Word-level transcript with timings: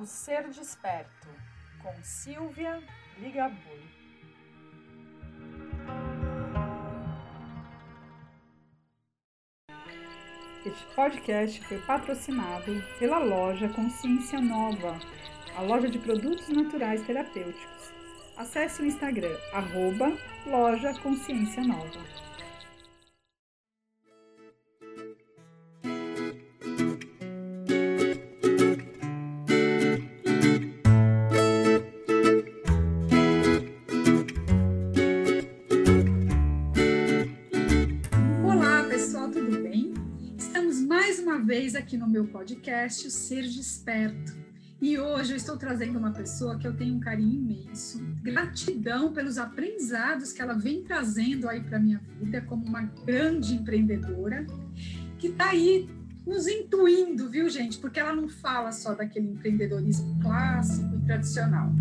O 0.00 0.06
Ser 0.06 0.48
Desperto, 0.48 1.28
com 1.82 1.92
Silvia 2.02 2.82
Ligabui. 3.18 3.84
Este 10.64 10.86
podcast 10.94 11.62
foi 11.66 11.78
patrocinado 11.82 12.82
pela 12.98 13.18
loja 13.18 13.68
Consciência 13.68 14.40
Nova, 14.40 14.98
a 15.54 15.60
loja 15.60 15.90
de 15.90 15.98
produtos 15.98 16.48
naturais 16.48 17.06
terapêuticos. 17.06 17.92
Acesse 18.38 18.80
o 18.80 18.86
Instagram, 18.86 19.36
arroba 19.52 20.16
loja 20.46 20.98
Consciência 21.02 21.62
Nova. 21.62 22.29
Meu 42.20 42.28
podcast, 42.28 43.10
Ser 43.10 43.44
Desperto. 43.44 44.36
E 44.78 44.98
hoje 44.98 45.32
eu 45.32 45.36
estou 45.38 45.56
trazendo 45.56 45.98
uma 45.98 46.12
pessoa 46.12 46.58
que 46.58 46.66
eu 46.66 46.76
tenho 46.76 46.96
um 46.96 47.00
carinho 47.00 47.32
imenso, 47.32 47.98
gratidão 48.22 49.10
pelos 49.10 49.38
aprendizados 49.38 50.30
que 50.30 50.42
ela 50.42 50.52
vem 50.52 50.82
trazendo 50.82 51.48
aí 51.48 51.62
para 51.62 51.78
minha 51.78 51.98
vida 52.20 52.42
como 52.42 52.66
uma 52.66 52.82
grande 52.82 53.54
empreendedora, 53.54 54.46
que 55.18 55.28
está 55.28 55.48
aí 55.48 55.88
nos 56.26 56.46
intuindo, 56.46 57.30
viu, 57.30 57.48
gente? 57.48 57.78
Porque 57.78 57.98
ela 57.98 58.14
não 58.14 58.28
fala 58.28 58.70
só 58.70 58.94
daquele 58.94 59.28
empreendedorismo 59.28 60.20
clássico 60.20 60.94
e 60.96 61.06
tradicional, 61.06 61.72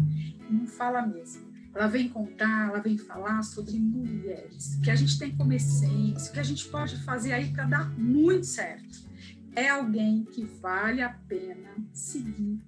não 0.49 0.65
fala 0.65 1.05
mesmo. 1.05 1.49
Ela 1.75 1.87
vem 1.87 2.07
contar, 2.07 2.69
ela 2.69 2.79
vem 2.79 2.97
falar 2.97 3.43
sobre 3.43 3.77
mulheres, 3.77 4.79
que 4.81 4.89
a 4.89 4.95
gente 4.95 5.19
tem 5.19 5.35
como 5.35 5.51
essência, 5.51 6.31
que 6.31 6.39
a 6.39 6.43
gente 6.43 6.65
pode 6.69 6.95
fazer 7.03 7.33
aí 7.33 7.51
para 7.51 7.65
dar 7.65 7.89
muito 7.99 8.45
certo. 8.45 9.08
É 9.59 9.67
alguém 9.67 10.23
que 10.23 10.45
vale 10.45 11.01
a 11.01 11.09
pena 11.09 11.75
seguir 11.91 12.61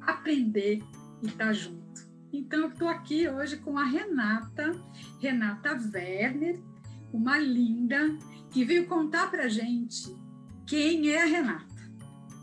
aprender 0.00 0.82
e 1.22 1.26
estar 1.26 1.48
tá 1.48 1.52
junto. 1.52 2.08
Então, 2.32 2.60
eu 2.60 2.68
estou 2.68 2.88
aqui 2.88 3.28
hoje 3.28 3.58
com 3.58 3.76
a 3.76 3.84
Renata, 3.84 4.72
Renata 5.20 5.78
Werner, 5.92 6.58
uma 7.12 7.36
linda, 7.36 8.16
que 8.50 8.64
veio 8.64 8.86
contar 8.86 9.30
para 9.30 9.46
gente 9.46 10.16
quem 10.66 11.10
é 11.10 11.22
a 11.22 11.26
Renata. 11.26 11.66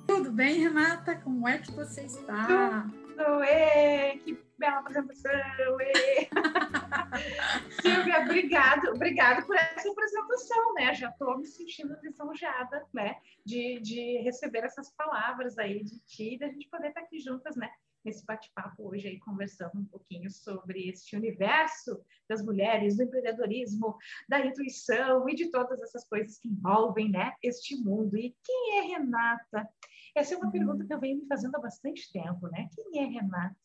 Tudo 0.05 0.31
bem, 0.31 0.59
Renata? 0.59 1.15
Como 1.15 1.47
é 1.47 1.57
que 1.57 1.71
você 1.71 2.01
está? 2.01 2.87
Tudo, 2.87 3.43
ê, 3.43 4.19
que 4.23 4.37
bela 4.57 4.79
apresentação. 4.79 5.31
Silvia, 7.81 8.21
obrigado, 8.21 8.89
obrigado 8.89 9.45
por 9.45 9.55
essa 9.55 9.89
apresentação, 9.89 10.73
né? 10.73 10.93
Já 10.93 11.09
estou 11.09 11.37
me 11.37 11.45
sentindo 11.45 11.95
lisonjeada, 12.01 12.85
né? 12.93 13.17
De, 13.45 13.79
de 13.81 14.17
receber 14.19 14.63
essas 14.63 14.91
palavras 14.91 15.57
aí 15.57 15.83
de 15.83 15.99
ti 16.01 16.37
da 16.37 16.47
gente 16.47 16.69
poder 16.69 16.89
estar 16.89 17.01
aqui 17.01 17.19
juntas, 17.19 17.55
né? 17.55 17.69
Nesse 18.03 18.23
bate-papo 18.23 18.87
hoje 18.87 19.07
aí, 19.07 19.19
conversando 19.19 19.79
um 19.79 19.85
pouquinho 19.85 20.29
sobre 20.29 20.89
este 20.89 21.15
universo 21.15 21.99
das 22.29 22.43
mulheres, 22.43 22.97
do 22.97 23.03
empreendedorismo, 23.03 23.97
da 24.29 24.45
intuição 24.45 25.27
e 25.27 25.33
de 25.33 25.49
todas 25.49 25.81
essas 25.81 26.07
coisas 26.07 26.37
que 26.37 26.47
envolvem, 26.47 27.09
né? 27.09 27.33
Este 27.41 27.75
mundo. 27.75 28.15
E 28.15 28.35
quem 28.43 28.77
é 28.77 28.81
Renata? 28.81 29.67
Essa 30.15 30.35
é 30.35 30.37
uma 30.37 30.51
pergunta 30.51 30.85
que 30.85 30.93
eu 30.93 30.99
venho 30.99 31.17
me 31.17 31.27
fazendo 31.27 31.55
há 31.55 31.59
bastante 31.59 32.11
tempo, 32.11 32.47
né? 32.47 32.69
Quem 32.75 33.03
é 33.03 33.05
Renata? 33.05 33.64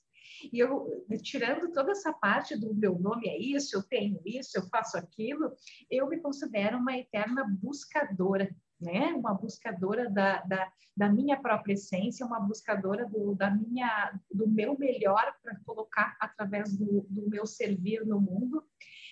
E 0.52 0.58
eu, 0.58 1.04
tirando 1.22 1.72
toda 1.72 1.92
essa 1.92 2.12
parte 2.12 2.56
do 2.56 2.74
meu 2.74 2.98
nome 2.98 3.28
é 3.28 3.38
isso, 3.38 3.76
eu 3.76 3.82
tenho 3.82 4.20
isso, 4.24 4.56
eu 4.56 4.66
faço 4.68 4.96
aquilo, 4.96 5.52
eu 5.90 6.08
me 6.08 6.18
considero 6.18 6.78
uma 6.78 6.96
eterna 6.96 7.44
buscadora, 7.60 8.54
né? 8.80 9.12
Uma 9.12 9.34
buscadora 9.34 10.08
da, 10.08 10.42
da, 10.42 10.72
da 10.96 11.08
minha 11.08 11.40
própria 11.40 11.74
essência, 11.74 12.24
uma 12.24 12.40
buscadora 12.40 13.06
do, 13.06 13.34
da 13.34 13.50
minha, 13.50 14.18
do 14.32 14.48
meu 14.48 14.78
melhor 14.78 15.34
para 15.42 15.58
colocar 15.66 16.16
através 16.20 16.76
do, 16.76 17.06
do 17.08 17.28
meu 17.28 17.46
servir 17.46 18.06
no 18.06 18.20
mundo. 18.20 18.64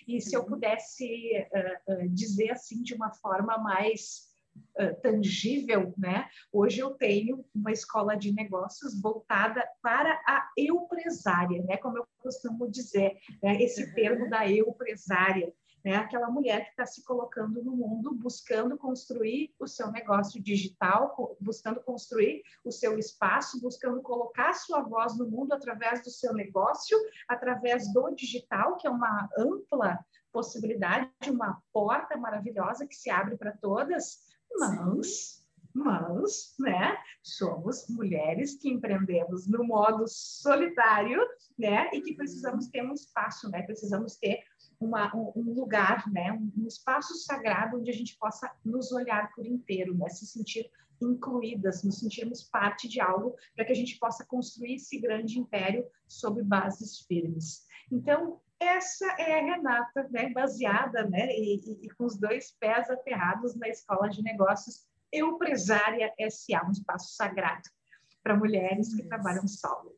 E 0.07 0.19
se 0.19 0.35
eu 0.35 0.43
pudesse 0.43 1.05
uh, 1.07 1.93
uh, 1.93 2.09
dizer 2.09 2.51
assim 2.51 2.81
de 2.81 2.95
uma 2.95 3.11
forma 3.13 3.57
mais 3.59 4.28
tangível, 5.01 5.93
né? 5.97 6.27
Hoje 6.51 6.79
eu 6.79 6.91
tenho 6.91 7.45
uma 7.53 7.71
escola 7.71 8.15
de 8.15 8.33
negócios 8.33 8.99
voltada 9.01 9.67
para 9.81 10.11
a 10.27 10.49
empresária, 10.57 11.63
né? 11.63 11.77
Como 11.77 11.97
eu 11.97 12.07
costumo 12.19 12.69
dizer, 12.69 13.17
né? 13.41 13.61
esse 13.61 13.83
uhum. 13.83 13.93
termo 13.93 14.29
da 14.29 14.47
empresária, 14.47 15.53
né? 15.83 15.95
Aquela 15.95 16.29
mulher 16.29 16.65
que 16.65 16.71
está 16.71 16.85
se 16.85 17.03
colocando 17.03 17.63
no 17.63 17.75
mundo, 17.75 18.13
buscando 18.13 18.77
construir 18.77 19.53
o 19.59 19.67
seu 19.67 19.91
negócio 19.91 20.41
digital, 20.41 21.37
buscando 21.39 21.79
construir 21.81 22.43
o 22.63 22.71
seu 22.71 22.97
espaço, 22.97 23.61
buscando 23.61 24.01
colocar 24.01 24.53
sua 24.53 24.81
voz 24.81 25.17
no 25.17 25.29
mundo 25.29 25.53
através 25.53 26.03
do 26.03 26.09
seu 26.09 26.33
negócio, 26.33 26.97
através 27.27 27.91
do 27.93 28.09
digital, 28.11 28.75
que 28.77 28.87
é 28.87 28.89
uma 28.89 29.29
ampla 29.37 29.99
possibilidade, 30.31 31.09
uma 31.27 31.61
porta 31.73 32.17
maravilhosa 32.17 32.85
que 32.85 32.95
se 32.95 33.09
abre 33.09 33.35
para 33.37 33.51
todas, 33.51 34.28
mas, 34.57 35.39
mas, 35.73 36.55
né, 36.59 36.97
somos 37.23 37.87
mulheres 37.89 38.55
que 38.55 38.69
empreendemos 38.69 39.47
no 39.47 39.63
modo 39.63 40.05
solitário, 40.07 41.21
né, 41.57 41.89
e 41.93 42.01
que 42.01 42.15
precisamos 42.15 42.67
ter 42.67 42.83
um 42.83 42.93
espaço, 42.93 43.49
né, 43.49 43.61
precisamos 43.61 44.15
ter 44.15 44.39
uma, 44.79 45.15
um, 45.15 45.53
lugar, 45.53 46.09
né, 46.11 46.31
um, 46.31 46.65
espaço 46.65 47.13
sagrado 47.15 47.77
onde 47.77 47.89
a 47.89 47.93
gente 47.93 48.17
possa 48.17 48.51
nos 48.63 48.91
olhar 48.91 49.31
por 49.33 49.45
inteiro, 49.45 49.95
né, 49.95 50.09
se 50.09 50.25
sentir 50.25 50.69
incluídas, 51.01 51.83
nos 51.83 51.99
sentirmos 51.99 52.43
parte 52.43 52.87
de 52.87 52.99
algo 52.99 53.35
para 53.55 53.65
que 53.65 53.71
a 53.71 53.75
gente 53.75 53.97
possa 53.97 54.25
construir 54.25 54.75
esse 54.75 54.99
grande 54.99 55.39
império 55.39 55.85
sob 56.07 56.41
bases 56.43 56.99
firmes. 57.01 57.65
Então, 57.91 58.41
essa 58.59 59.05
é 59.17 59.39
a 59.39 59.55
Renata, 59.55 60.07
né, 60.11 60.29
baseada, 60.29 61.07
né, 61.07 61.27
e, 61.29 61.85
e, 61.85 61.89
com 61.91 62.05
os 62.05 62.17
dois 62.17 62.51
pés 62.59 62.89
aterrados 62.89 63.55
na 63.55 63.69
Escola 63.69 64.09
de 64.09 64.21
Negócios 64.21 64.87
Empresária 65.11 66.13
SA, 66.29 66.65
um 66.67 66.71
espaço 66.71 67.15
sagrado 67.15 67.69
para 68.21 68.35
mulheres 68.35 68.93
que 68.93 69.03
trabalham 69.03 69.47
solo. 69.47 69.97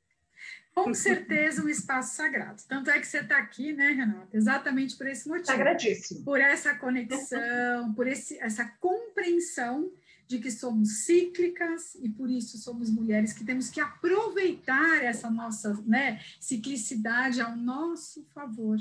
Com 0.73 0.94
certeza 0.94 1.61
um 1.61 1.67
espaço 1.67 2.16
sagrado. 2.16 2.61
Tanto 2.67 2.89
é 2.89 2.99
que 2.99 3.05
você 3.05 3.19
está 3.19 3.38
aqui, 3.38 3.73
né, 3.73 3.89
Renata? 3.89 4.29
Exatamente 4.31 4.97
por 4.97 5.05
esse 5.05 5.28
motivo. 5.28 5.47
Sagradíssimo. 5.47 6.23
Por 6.23 6.39
essa 6.39 6.73
conexão, 6.75 7.93
por 7.93 8.07
esse, 8.07 8.39
essa 8.39 8.66
compreensão 8.79 9.91
de 10.31 10.39
que 10.39 10.49
somos 10.49 11.03
cíclicas 11.03 11.93
e 11.95 12.07
por 12.07 12.31
isso 12.31 12.57
somos 12.57 12.89
mulheres 12.89 13.33
que 13.33 13.43
temos 13.43 13.69
que 13.69 13.81
aproveitar 13.81 15.03
essa 15.03 15.29
nossa 15.29 15.73
né, 15.85 16.21
ciclicidade 16.39 17.41
ao 17.41 17.57
nosso 17.57 18.23
favor. 18.33 18.77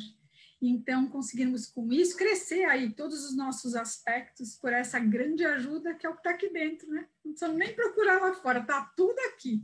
Então, 0.63 1.09
conseguimos 1.09 1.67
com 1.67 1.93
isso 1.93 2.17
crescer 2.17 2.65
aí 2.67 2.93
todos 2.93 3.25
os 3.25 3.37
nossos 3.37 3.75
aspectos 3.75 4.55
por 4.55 4.73
essa 4.73 5.01
grande 5.01 5.45
ajuda 5.45 5.95
que 5.95 6.07
é 6.07 6.09
o 6.09 6.13
que 6.13 6.21
está 6.21 6.31
aqui 6.31 6.51
dentro, 6.51 6.89
né? 6.89 7.09
Não 7.25 7.33
precisamos 7.33 7.59
nem 7.59 7.75
procurar 7.75 8.21
lá 8.21 8.33
fora, 8.35 8.61
está 8.61 8.93
tudo 8.97 9.19
aqui. 9.33 9.61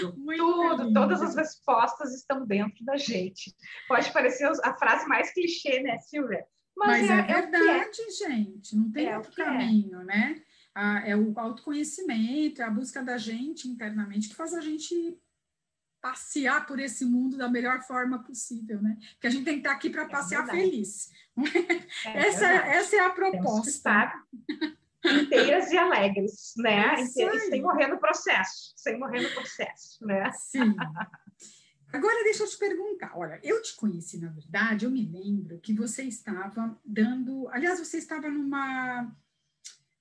Tudo, 0.00 0.22
tudo 0.36 0.92
todas 0.92 1.20
as 1.20 1.34
respostas 1.34 2.14
estão 2.14 2.46
dentro 2.46 2.84
da 2.84 2.96
gente. 2.96 3.56
Pode 3.88 4.12
parecer 4.12 4.48
a 4.62 4.74
frase 4.74 5.08
mais 5.08 5.32
clichê, 5.32 5.82
né, 5.82 5.98
Silvia? 5.98 6.46
Mas, 6.78 7.08
Mas 7.08 7.10
é, 7.10 7.14
é, 7.14 7.38
é 7.38 7.42
verdade, 7.42 8.00
é. 8.00 8.10
gente, 8.10 8.76
não 8.76 8.90
tem 8.90 9.08
é 9.08 9.16
outro 9.16 9.32
é. 9.32 9.44
caminho, 9.44 10.04
né? 10.04 10.40
Ah, 10.72 11.02
é 11.04 11.16
o 11.16 11.32
autoconhecimento, 11.36 12.62
é 12.62 12.64
a 12.64 12.70
busca 12.70 13.02
da 13.02 13.18
gente 13.18 13.66
internamente 13.66 14.28
que 14.28 14.36
faz 14.36 14.54
a 14.54 14.60
gente 14.60 15.18
passear 16.00 16.64
por 16.66 16.78
esse 16.78 17.04
mundo 17.04 17.36
da 17.36 17.48
melhor 17.48 17.82
forma 17.82 18.22
possível, 18.22 18.80
né? 18.80 18.96
Porque 19.14 19.26
a 19.26 19.30
gente 19.30 19.44
tem 19.44 19.54
que 19.54 19.60
estar 19.60 19.72
aqui 19.72 19.90
para 19.90 20.04
é 20.04 20.08
passear 20.08 20.46
feliz. 20.46 21.10
essa, 22.14 22.46
essa 22.46 22.96
é 22.96 23.00
a 23.00 23.10
proposta. 23.10 24.12
inteiras 25.04 25.72
e 25.72 25.76
alegres, 25.76 26.54
né? 26.58 27.00
Inteiras, 27.00 27.42
sem 27.48 27.60
morrer 27.60 27.88
no 27.88 27.98
processo, 27.98 28.72
sem 28.76 28.96
morrer 29.00 29.22
no 29.22 29.30
processo, 29.30 30.06
né? 30.06 30.30
Sim. 30.30 30.76
Agora, 31.92 32.22
deixa 32.24 32.42
eu 32.42 32.48
te 32.48 32.58
perguntar. 32.58 33.16
Olha, 33.16 33.40
eu 33.42 33.62
te 33.62 33.74
conheci, 33.74 34.18
na 34.18 34.28
verdade, 34.28 34.84
eu 34.84 34.90
me 34.90 35.06
lembro 35.06 35.58
que 35.60 35.72
você 35.72 36.02
estava 36.02 36.78
dando. 36.84 37.48
Aliás, 37.48 37.78
você 37.78 37.98
estava 37.98 38.28
numa, 38.28 39.16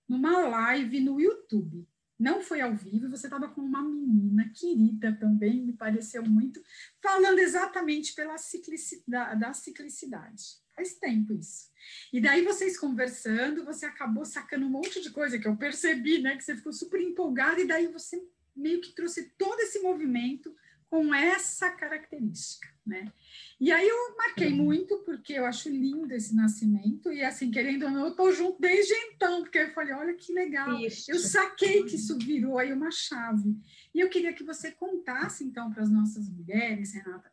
numa 0.08 0.48
live 0.48 1.00
no 1.00 1.20
YouTube. 1.20 1.88
Não 2.20 2.42
foi 2.42 2.62
ao 2.62 2.76
vivo, 2.76 3.10
você 3.10 3.28
estava 3.28 3.48
com 3.48 3.62
uma 3.62 3.82
menina 3.82 4.52
querida 4.56 5.16
também, 5.20 5.64
me 5.64 5.74
pareceu 5.74 6.24
muito, 6.24 6.60
falando 7.00 7.38
exatamente 7.38 8.16
pela 8.16 8.40
ciclicidade, 8.40 9.40
da 9.40 9.54
ciclicidade. 9.54 10.44
Faz 10.76 10.96
tempo 10.96 11.34
isso. 11.34 11.70
E 12.12 12.20
daí 12.20 12.44
vocês 12.44 12.78
conversando, 12.78 13.64
você 13.64 13.86
acabou 13.86 14.26
sacando 14.26 14.66
um 14.66 14.70
monte 14.70 15.00
de 15.00 15.12
coisa 15.12 15.38
que 15.38 15.48
eu 15.48 15.56
percebi, 15.56 16.20
né? 16.20 16.36
Que 16.36 16.44
você 16.44 16.56
ficou 16.56 16.74
super 16.74 17.00
empolgada, 17.00 17.62
e 17.62 17.68
daí 17.68 17.88
você 17.88 18.20
meio 18.56 18.82
que 18.82 18.94
trouxe 18.94 19.32
todo 19.38 19.60
esse 19.60 19.80
movimento 19.80 20.54
com 20.90 21.14
essa 21.14 21.70
característica, 21.72 22.68
né? 22.86 23.12
E 23.60 23.72
aí 23.72 23.88
eu 23.88 24.16
marquei 24.16 24.50
muito, 24.50 25.00
porque 25.00 25.34
eu 25.34 25.46
acho 25.46 25.70
lindo 25.70 26.14
esse 26.14 26.36
nascimento, 26.36 27.12
e 27.12 27.24
assim, 27.24 27.52
querendo 27.52 27.84
ou 27.84 27.92
não, 27.92 28.06
eu 28.06 28.16
tô 28.16 28.32
junto 28.32 28.60
desde 28.62 28.94
então, 28.94 29.42
porque 29.42 29.58
eu 29.58 29.74
falei, 29.74 29.94
olha 29.94 30.14
que 30.14 30.32
legal, 30.32 30.80
isso. 30.80 31.12
eu 31.12 31.20
saquei 31.20 31.84
que 31.84 31.96
isso 31.96 32.18
virou 32.18 32.58
aí 32.58 32.72
uma 32.72 32.92
chave. 32.92 33.58
E 33.94 34.00
eu 34.00 34.10
queria 34.10 34.34
que 34.34 34.44
você 34.44 34.72
contasse, 34.72 35.44
então, 35.44 35.72
para 35.72 35.84
as 35.84 35.90
nossas 35.90 36.30
mulheres, 36.30 36.94
Renata, 36.94 37.32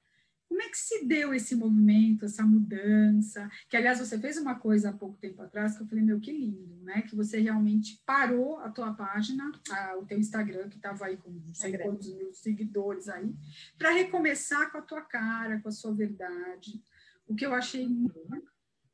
como 0.48 0.62
é 0.62 0.68
que 0.68 0.78
se 0.78 1.04
deu 1.04 1.34
esse 1.34 1.54
movimento, 1.54 2.24
essa 2.24 2.44
mudança? 2.44 3.50
Que, 3.68 3.76
aliás, 3.76 3.98
você 3.98 4.18
fez 4.18 4.36
uma 4.38 4.54
coisa 4.54 4.90
há 4.90 4.92
pouco 4.92 5.18
tempo 5.18 5.42
atrás 5.42 5.76
que 5.76 5.82
eu 5.82 5.86
falei, 5.86 6.04
meu, 6.04 6.20
que 6.20 6.32
lindo, 6.32 6.82
né? 6.82 7.02
Que 7.02 7.16
você 7.16 7.40
realmente 7.40 8.02
parou 8.06 8.58
a 8.60 8.70
tua 8.70 8.92
página, 8.92 9.50
a, 9.70 9.96
o 9.96 10.06
teu 10.06 10.18
Instagram, 10.18 10.68
que 10.68 10.76
estava 10.76 11.06
aí 11.06 11.16
com 11.16 11.30
não 11.30 11.54
sei 11.54 11.76
quantos 11.78 12.14
mil 12.14 12.32
seguidores 12.32 13.08
aí, 13.08 13.34
para 13.76 13.90
recomeçar 13.90 14.70
com 14.70 14.78
a 14.78 14.82
tua 14.82 15.02
cara, 15.02 15.60
com 15.60 15.68
a 15.68 15.72
sua 15.72 15.94
verdade. 15.94 16.82
O 17.26 17.34
que 17.34 17.46
eu 17.46 17.54
achei 17.54 17.88
muito 17.88 18.14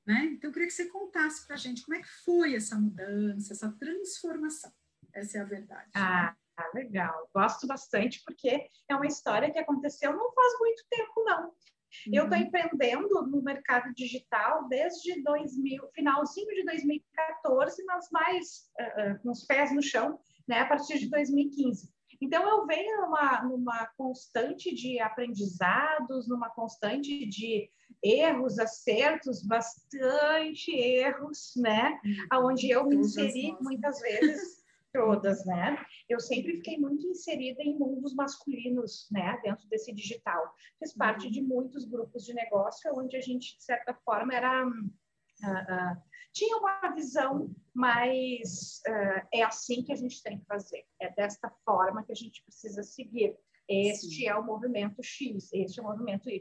né? 0.07 0.25
Então, 0.33 0.51
eu 0.51 0.53
queria 0.53 0.67
que 0.67 0.75
você 0.75 0.87
contasse 0.87 1.47
para 1.47 1.55
a 1.55 1.59
gente 1.59 1.85
como 1.85 1.97
é 1.97 2.03
que 2.03 2.09
foi 2.25 2.57
essa 2.57 2.75
mudança, 2.77 3.53
essa 3.53 3.71
transformação. 3.71 4.73
Essa 5.13 5.39
é 5.39 5.41
a 5.41 5.45
verdade. 5.45 5.91
Ah, 5.95 6.35
ah, 6.61 6.71
legal. 6.75 7.29
Gosto 7.35 7.67
bastante 7.67 8.23
porque 8.25 8.69
é 8.89 8.95
uma 8.95 9.07
história 9.07 9.51
que 9.51 9.59
aconteceu 9.59 10.13
não 10.13 10.33
faz 10.33 10.59
muito 10.59 10.85
tempo, 10.91 11.25
não. 11.25 11.45
Uhum. 11.47 12.13
Eu 12.13 12.25
estou 12.25 12.39
empreendendo 12.39 13.27
no 13.27 13.43
mercado 13.43 13.93
digital 13.95 14.69
desde 14.69 15.23
2000, 15.23 15.91
finalzinho 15.95 16.55
de 16.55 16.65
2014, 16.65 17.85
mas 17.85 18.09
mais 18.11 18.71
uh, 18.79 19.13
uh, 19.13 19.23
com 19.23 19.31
os 19.31 19.45
pés 19.45 19.75
no 19.75 19.83
chão, 19.83 20.19
né, 20.47 20.61
a 20.61 20.67
partir 20.67 20.99
de 20.99 21.11
2015. 21.11 21.91
Então, 22.23 22.47
eu 22.47 22.67
venho 22.67 23.01
numa, 23.01 23.43
numa 23.45 23.87
constante 23.97 24.75
de 24.75 25.01
aprendizados, 25.01 26.29
numa 26.29 26.51
constante 26.51 27.27
de 27.27 27.71
erros, 28.03 28.59
acertos, 28.59 29.43
bastante 29.43 30.71
erros, 30.71 31.55
né? 31.57 31.99
Uhum. 32.05 32.49
Onde 32.49 32.71
eu 32.71 32.87
me 32.87 32.97
inseri 32.97 33.57
muitas 33.61 34.01
vezes 34.01 34.60
todas, 34.93 35.45
né? 35.47 35.77
Eu 36.09 36.21
sempre 36.21 36.57
fiquei 36.57 36.79
muito 36.79 37.07
inserida 37.07 37.63
em 37.63 37.79
mundos 37.79 38.15
masculinos, 38.15 39.09
né? 39.11 39.39
Dentro 39.43 39.69
desse 39.69 39.93
digital. 39.93 40.53
Fiz 40.79 40.95
parte 40.95 41.27
uhum. 41.27 41.33
de 41.33 41.43
muitos 41.43 41.85
grupos 41.85 42.25
de 42.25 42.35
negócio 42.35 42.93
onde 42.97 43.17
a 43.17 43.21
gente, 43.21 43.57
de 43.57 43.65
certa 43.65 43.95
forma, 44.05 44.35
era... 44.35 44.67
Uh, 44.67 44.71
uh, 44.71 46.11
tinha 46.33 46.57
uma 46.57 46.95
visão 46.95 47.55
mais... 47.75 48.81
Uh, 48.87 49.27
é 49.33 49.43
assim 49.43 49.83
que 49.83 49.93
a 49.93 49.97
gente 49.97 50.23
tem 50.23 50.39
que 50.39 50.47
fazer. 50.47 50.85
É 51.01 51.11
desta 51.11 51.51
forma 51.65 52.05
que 52.05 52.13
a 52.13 52.17
gente 52.17 52.43
precisa 52.45 52.83
seguir. 52.83 53.37
Este 53.69 54.17
Sim. 54.17 54.27
é 54.27 54.35
o 54.35 54.45
movimento 54.45 55.01
X, 55.03 55.53
este 55.53 55.79
é 55.79 55.83
o 55.83 55.87
movimento 55.87 56.29
Y. 56.29 56.41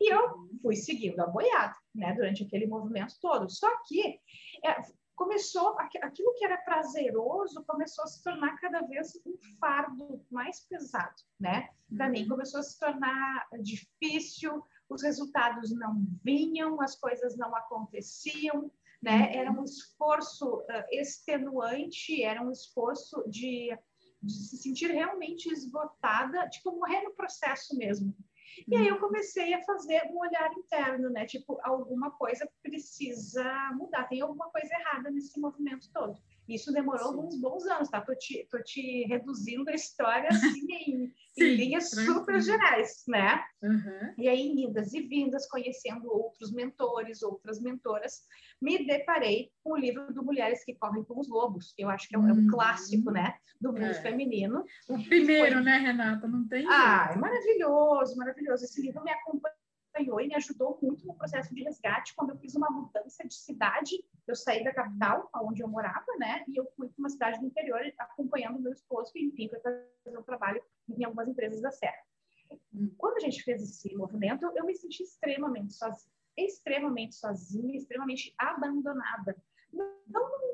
E 0.00 0.12
eu 0.12 0.20
uhum. 0.20 0.58
fui 0.62 0.74
seguindo 0.74 1.20
a 1.20 1.26
boiada, 1.26 1.76
né? 1.94 2.14
Durante 2.14 2.44
aquele 2.44 2.66
movimento 2.66 3.14
todo. 3.20 3.48
Só 3.50 3.68
que... 3.86 4.18
É, 4.64 5.01
começou 5.22 5.76
aquilo 5.78 6.34
que 6.34 6.44
era 6.44 6.56
prazeroso 6.58 7.64
começou 7.64 8.04
a 8.04 8.08
se 8.08 8.22
tornar 8.24 8.58
cada 8.58 8.80
vez 8.82 9.14
um 9.24 9.36
fardo 9.60 10.24
mais 10.28 10.60
pesado, 10.66 11.14
né? 11.38 11.68
Para 11.96 12.08
mim 12.08 12.22
uhum. 12.22 12.30
começou 12.30 12.58
a 12.58 12.62
se 12.62 12.78
tornar 12.78 13.46
difícil, 13.60 14.62
os 14.88 15.02
resultados 15.02 15.72
não 15.72 16.04
vinham, 16.24 16.80
as 16.80 16.96
coisas 16.96 17.36
não 17.36 17.54
aconteciam, 17.54 18.70
né? 19.00 19.28
Uhum. 19.28 19.40
Era 19.40 19.52
um 19.52 19.64
esforço 19.64 20.56
uh, 20.56 20.84
extenuante, 20.90 22.22
era 22.22 22.42
um 22.42 22.50
esforço 22.50 23.22
de, 23.28 23.78
de 24.20 24.32
se 24.32 24.56
sentir 24.56 24.90
realmente 24.90 25.48
esgotada, 25.52 26.48
tipo 26.48 26.72
morrer 26.72 27.02
no 27.02 27.14
processo 27.14 27.76
mesmo. 27.76 28.12
E 28.68 28.76
aí 28.76 28.88
eu 28.88 28.98
comecei 28.98 29.54
a 29.54 29.62
fazer 29.62 30.02
um 30.10 30.18
olhar 30.18 30.50
interno, 30.52 31.10
né? 31.10 31.24
Tipo, 31.26 31.58
alguma 31.62 32.10
coisa 32.10 32.48
precisa 32.62 33.44
mudar, 33.74 34.04
tem 34.04 34.20
alguma 34.20 34.50
coisa 34.50 34.72
errada 34.74 35.10
nesse 35.10 35.38
movimento 35.40 35.90
todo. 35.92 36.18
Isso 36.54 36.72
demorou 36.72 37.12
Sim. 37.12 37.18
uns 37.20 37.40
bons 37.40 37.64
anos, 37.66 37.88
tá? 37.88 38.00
Tô 38.00 38.14
te, 38.14 38.46
tô 38.50 38.62
te 38.62 39.04
reduzindo 39.04 39.68
a 39.70 39.74
história 39.74 40.28
assim 40.30 40.66
em, 40.70 41.12
Sim, 41.32 41.44
em 41.44 41.54
linhas 41.56 41.90
super 41.90 42.40
gerais, 42.40 43.04
né? 43.08 43.42
Uhum. 43.62 44.14
E 44.18 44.28
aí, 44.28 44.40
em 44.40 44.68
idas 44.68 44.92
e 44.92 45.00
vindas, 45.02 45.48
conhecendo 45.48 46.12
outros 46.12 46.52
mentores, 46.52 47.22
outras 47.22 47.60
mentoras, 47.60 48.22
me 48.60 48.86
deparei 48.86 49.50
com 49.62 49.72
o 49.72 49.76
livro 49.76 50.12
do 50.12 50.24
Mulheres 50.24 50.64
que 50.64 50.74
Correm 50.74 51.04
com 51.04 51.18
os 51.18 51.28
Lobos. 51.28 51.74
Eu 51.78 51.88
acho 51.88 52.08
que 52.08 52.16
é 52.16 52.18
um, 52.18 52.28
é 52.28 52.32
um 52.32 52.36
uhum. 52.36 52.48
clássico, 52.48 53.10
né? 53.10 53.34
Do 53.60 53.72
mundo 53.72 53.84
é. 53.84 54.02
feminino. 54.02 54.64
O 54.88 55.02
primeiro, 55.04 55.54
foi... 55.56 55.62
né, 55.62 55.78
Renata? 55.78 56.26
Não 56.26 56.46
tem. 56.46 56.66
Ah, 56.68 57.12
é 57.12 57.16
maravilhoso, 57.16 58.16
maravilhoso. 58.16 58.64
Esse 58.64 58.82
livro 58.82 59.02
me 59.02 59.10
acompanha 59.10 59.61
acompanhou 59.92 60.20
e 60.20 60.28
me 60.28 60.34
ajudou 60.34 60.78
muito 60.82 61.06
no 61.06 61.14
processo 61.14 61.54
de 61.54 61.62
resgate 61.62 62.14
quando 62.14 62.30
eu 62.30 62.36
fiz 62.38 62.54
uma 62.54 62.70
mudança 62.70 63.26
de 63.26 63.34
cidade. 63.34 64.02
Eu 64.26 64.34
saí 64.34 64.64
da 64.64 64.72
capital, 64.72 65.30
onde 65.36 65.62
eu 65.62 65.68
morava, 65.68 66.06
né? 66.18 66.44
E 66.48 66.56
eu 66.56 66.66
fui 66.76 66.88
para 66.88 66.98
uma 66.98 67.08
cidade 67.08 67.38
do 67.38 67.46
interior 67.46 67.80
acompanhando 67.98 68.60
meu 68.60 68.72
esposo, 68.72 69.12
que 69.12 69.22
enfim, 69.22 69.48
foi 69.48 69.60
fazer 69.60 70.18
um 70.18 70.22
trabalho 70.22 70.62
em 70.88 71.04
algumas 71.04 71.28
empresas 71.28 71.60
da 71.60 71.70
Serra. 71.70 72.02
Quando 72.96 73.16
a 73.16 73.20
gente 73.20 73.42
fez 73.42 73.62
esse 73.62 73.94
movimento, 73.94 74.50
eu 74.54 74.64
me 74.64 74.74
senti 74.74 75.02
extremamente 75.02 75.74
sozinha, 75.74 76.12
extremamente 76.36 77.14
sozinha, 77.14 77.76
extremamente 77.76 78.34
abandonada. 78.38 79.36
Não 79.72 79.96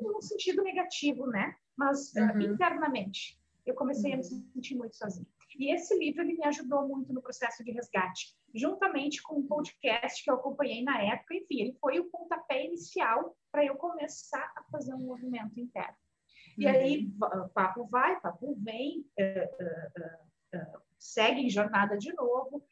no 0.01 0.23
sentido 0.23 0.63
negativo, 0.63 1.27
né? 1.27 1.57
Mas 1.77 2.13
uhum. 2.15 2.39
uh, 2.39 2.43
internamente. 2.53 3.39
Eu 3.67 3.75
comecei 3.75 4.11
uhum. 4.11 4.15
a 4.15 4.17
me 4.19 4.25
sentir 4.25 4.75
muito 4.77 4.97
sozinha. 4.97 5.27
E 5.59 5.75
esse 5.75 5.97
livro 5.99 6.23
ele 6.23 6.35
me 6.35 6.45
ajudou 6.45 6.87
muito 6.87 7.13
no 7.13 7.21
processo 7.21 7.65
de 7.65 7.73
resgate, 7.73 8.37
juntamente 8.59 9.23
com 9.23 9.37
um 9.37 9.47
podcast 9.47 10.23
que 10.23 10.31
eu 10.31 10.35
acompanhei 10.35 10.83
na 10.83 11.01
época. 11.03 11.35
Enfim, 11.35 11.61
ele 11.61 11.79
foi 11.81 11.99
o 12.01 12.11
pontapé 12.11 12.65
inicial 12.65 13.37
para 13.51 13.65
eu 13.65 13.77
começar 13.77 14.53
a 14.57 14.63
fazer 14.71 14.95
um 14.95 15.07
movimento 15.07 15.59
interno. 15.59 15.97
E 16.57 16.67
uhum. 16.67 16.73
aí, 16.73 17.13
papo 17.55 17.87
vai, 17.87 18.21
papo 18.21 18.57
vem, 18.59 19.07
uh, 19.19 19.65
uh, 19.65 20.59
uh, 20.59 20.83
segue 20.99 21.43
em 21.43 21.51
jornada 21.51 21.97
de 21.97 22.13
novo, 22.15 22.65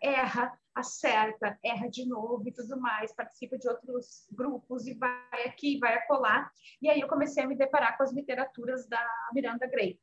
erra, 0.00 0.56
acerta, 0.72 1.58
erra 1.64 1.88
de 1.88 2.06
novo 2.06 2.46
e 2.46 2.52
tudo 2.52 2.80
mais, 2.80 3.12
participa 3.12 3.58
de 3.58 3.68
outros 3.68 4.28
grupos 4.30 4.86
e 4.86 4.94
vai 4.94 5.44
aqui, 5.44 5.78
vai 5.78 5.94
acolá. 5.94 6.48
E 6.80 6.88
aí 6.88 7.00
eu 7.00 7.08
comecei 7.08 7.42
a 7.42 7.48
me 7.48 7.56
deparar 7.56 7.96
com 7.96 8.04
as 8.04 8.12
literaturas 8.12 8.88
da 8.88 9.04
Miranda 9.34 9.66
Gray. 9.66 9.98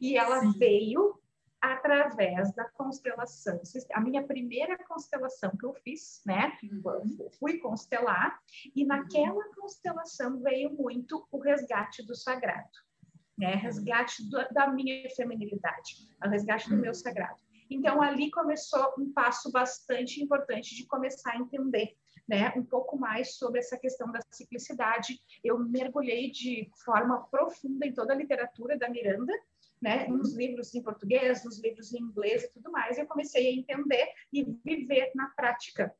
E 0.00 0.16
ela 0.16 0.40
Sim. 0.40 0.52
veio 0.58 1.20
através 1.62 2.52
da 2.54 2.64
constelação. 2.64 3.60
A 3.94 4.00
minha 4.00 4.26
primeira 4.26 4.76
constelação 4.84 5.52
que 5.56 5.64
eu 5.64 5.72
fiz, 5.72 6.20
né? 6.26 6.58
Uhum. 6.60 7.28
Fui 7.38 7.58
constelar, 7.58 8.36
e 8.74 8.84
naquela 8.84 9.46
uhum. 9.46 9.54
constelação 9.54 10.40
veio 10.40 10.72
muito 10.72 11.24
o 11.30 11.38
resgate 11.38 12.04
do 12.04 12.16
sagrado, 12.16 12.68
né? 13.38 13.54
Resgate 13.54 14.28
do, 14.28 14.44
da 14.52 14.66
minha 14.66 15.08
feminilidade, 15.10 16.08
o 16.24 16.28
resgate 16.28 16.68
do 16.68 16.74
uhum. 16.74 16.80
meu 16.80 16.94
sagrado. 16.94 17.40
Então, 17.70 18.02
ali 18.02 18.28
começou 18.30 18.94
um 18.98 19.12
passo 19.12 19.50
bastante 19.52 20.20
importante 20.20 20.74
de 20.74 20.84
começar 20.84 21.30
a 21.30 21.38
entender 21.38 21.96
né, 22.28 22.52
um 22.56 22.64
pouco 22.64 22.98
mais 22.98 23.36
sobre 23.36 23.60
essa 23.60 23.78
questão 23.78 24.10
da 24.10 24.20
ciclicidade. 24.30 25.18
Eu 25.42 25.58
mergulhei 25.58 26.30
de 26.30 26.70
forma 26.84 27.26
profunda 27.30 27.86
em 27.86 27.92
toda 27.92 28.12
a 28.12 28.16
literatura 28.16 28.76
da 28.76 28.88
Miranda, 28.88 29.32
né, 29.82 30.06
nos 30.06 30.34
livros 30.34 30.72
em 30.74 30.82
português, 30.82 31.44
nos 31.44 31.60
livros 31.60 31.92
em 31.92 31.98
inglês 31.98 32.44
e 32.44 32.52
tudo 32.52 32.70
mais, 32.70 32.96
eu 32.96 33.06
comecei 33.06 33.48
a 33.48 33.52
entender 33.52 34.06
e 34.32 34.44
viver 34.64 35.10
na 35.14 35.28
prática 35.30 35.92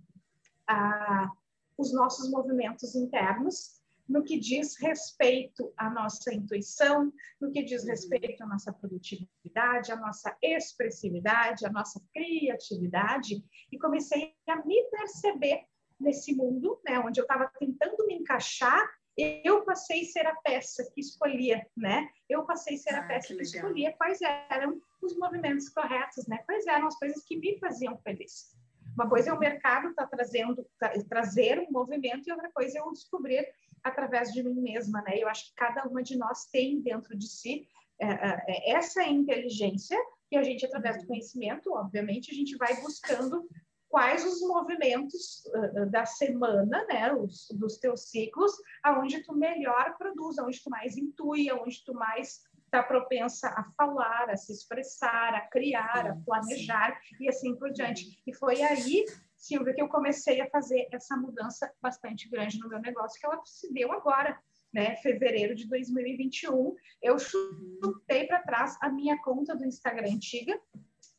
ah, 0.69 1.29
os 1.77 1.93
nossos 1.93 2.31
movimentos 2.31 2.95
internos 2.95 3.83
no 4.09 4.23
que 4.23 4.39
diz 4.39 4.77
respeito 4.77 5.73
à 5.77 5.89
nossa 5.89 6.33
intuição, 6.35 7.12
no 7.41 7.51
que 7.51 7.62
diz 7.62 7.85
respeito 7.85 8.43
à 8.43 8.47
nossa 8.47 8.73
produtividade, 8.73 9.91
à 9.91 9.97
nossa 9.97 10.37
expressividade, 10.43 11.65
à 11.65 11.71
nossa 11.71 12.01
criatividade, 12.12 13.43
e 13.71 13.79
comecei 13.79 14.35
a 14.47 14.65
me 14.65 14.83
perceber 14.91 15.65
nesse 15.99 16.35
mundo, 16.35 16.81
né, 16.85 16.99
onde 16.99 17.21
eu 17.21 17.25
estava 17.25 17.51
tentando 17.59 18.07
me 18.07 18.15
encaixar 18.15 18.87
eu 19.16 19.64
passei 19.64 20.02
a 20.02 20.04
ser 20.04 20.26
a 20.26 20.35
peça 20.37 20.90
que 20.95 21.00
escolhia, 21.00 21.66
né? 21.76 22.09
Eu 22.28 22.45
passei 22.45 22.76
a 22.76 22.78
ser 22.78 22.95
ah, 22.95 23.00
a 23.00 23.02
peça 23.02 23.28
que, 23.28 23.37
que 23.37 23.42
escolhia 23.42 23.92
quais 23.92 24.21
eram 24.23 24.81
os 25.02 25.16
movimentos 25.16 25.69
corretos, 25.69 26.26
né? 26.26 26.38
Quais 26.47 26.66
eram 26.66 26.87
as 26.87 26.99
coisas 26.99 27.23
que 27.25 27.37
me 27.37 27.59
faziam 27.59 27.97
feliz. 27.99 28.57
Uma 28.95 29.09
coisa 29.09 29.31
é 29.31 29.33
o 29.33 29.38
mercado 29.38 29.88
estar 29.88 30.07
tá 30.07 30.16
trazendo, 30.16 30.66
tá, 30.78 30.92
trazer 31.09 31.59
um 31.59 31.71
movimento 31.71 32.28
e 32.28 32.33
outra 32.33 32.50
coisa 32.52 32.78
é 32.78 32.81
eu 32.81 32.92
descobrir 32.92 33.47
através 33.83 34.33
de 34.33 34.42
mim 34.42 34.61
mesma, 34.61 35.02
né? 35.02 35.19
Eu 35.19 35.28
acho 35.28 35.47
que 35.47 35.54
cada 35.54 35.85
uma 35.85 36.02
de 36.02 36.16
nós 36.16 36.47
tem 36.47 36.81
dentro 36.81 37.16
de 37.16 37.28
si 37.28 37.66
é, 38.00 38.07
é, 38.07 38.45
é 38.49 38.71
essa 38.73 39.02
inteligência 39.04 39.99
que 40.28 40.37
a 40.37 40.42
gente, 40.42 40.64
através 40.64 40.99
do 40.99 41.07
conhecimento, 41.07 41.73
obviamente, 41.73 42.31
a 42.31 42.35
gente 42.35 42.57
vai 42.57 42.81
buscando 42.81 43.47
quais 43.92 44.25
os 44.25 44.40
movimentos 44.40 45.44
uh, 45.49 45.84
da 45.90 46.06
semana, 46.06 46.82
né, 46.87 47.12
os, 47.12 47.46
dos 47.50 47.76
teus 47.76 48.08
ciclos, 48.08 48.50
aonde 48.82 49.22
tu 49.22 49.34
melhor 49.34 49.99
produz, 49.99 50.38
aonde 50.38 50.62
tu 50.62 50.70
mais 50.70 50.96
intui, 50.96 51.50
aonde 51.50 51.84
tu 51.84 51.92
mais 51.92 52.40
está 52.64 52.82
propensa 52.82 53.49
a 53.49 53.64
falar, 53.76 54.30
a 54.30 54.37
se 54.37 54.50
expressar, 54.50 55.34
a 55.34 55.42
criar, 55.42 56.06
a 56.06 56.16
planejar 56.25 56.99
e 57.20 57.28
assim 57.28 57.54
por 57.54 57.70
diante. 57.70 58.18
E 58.26 58.34
foi 58.34 58.62
aí, 58.62 59.04
Silvia, 59.37 59.75
que 59.75 59.82
eu 59.82 59.88
comecei 59.88 60.40
a 60.40 60.49
fazer 60.49 60.88
essa 60.90 61.14
mudança 61.14 61.70
bastante 61.82 62.30
grande 62.30 62.58
no 62.58 62.70
meu 62.70 62.80
negócio, 62.80 63.20
que 63.20 63.26
ela 63.26 63.42
se 63.44 63.70
deu 63.75 63.92
agora. 63.92 64.40
Né, 64.72 64.96
fevereiro 64.96 65.54
de 65.54 65.68
2021, 65.68 66.75
eu 67.02 67.18
chutei 67.18 68.26
para 68.26 68.40
trás 68.40 68.75
a 68.80 68.88
minha 68.88 69.20
conta 69.20 69.54
do 69.54 69.66
Instagram 69.66 70.14
antiga, 70.14 70.58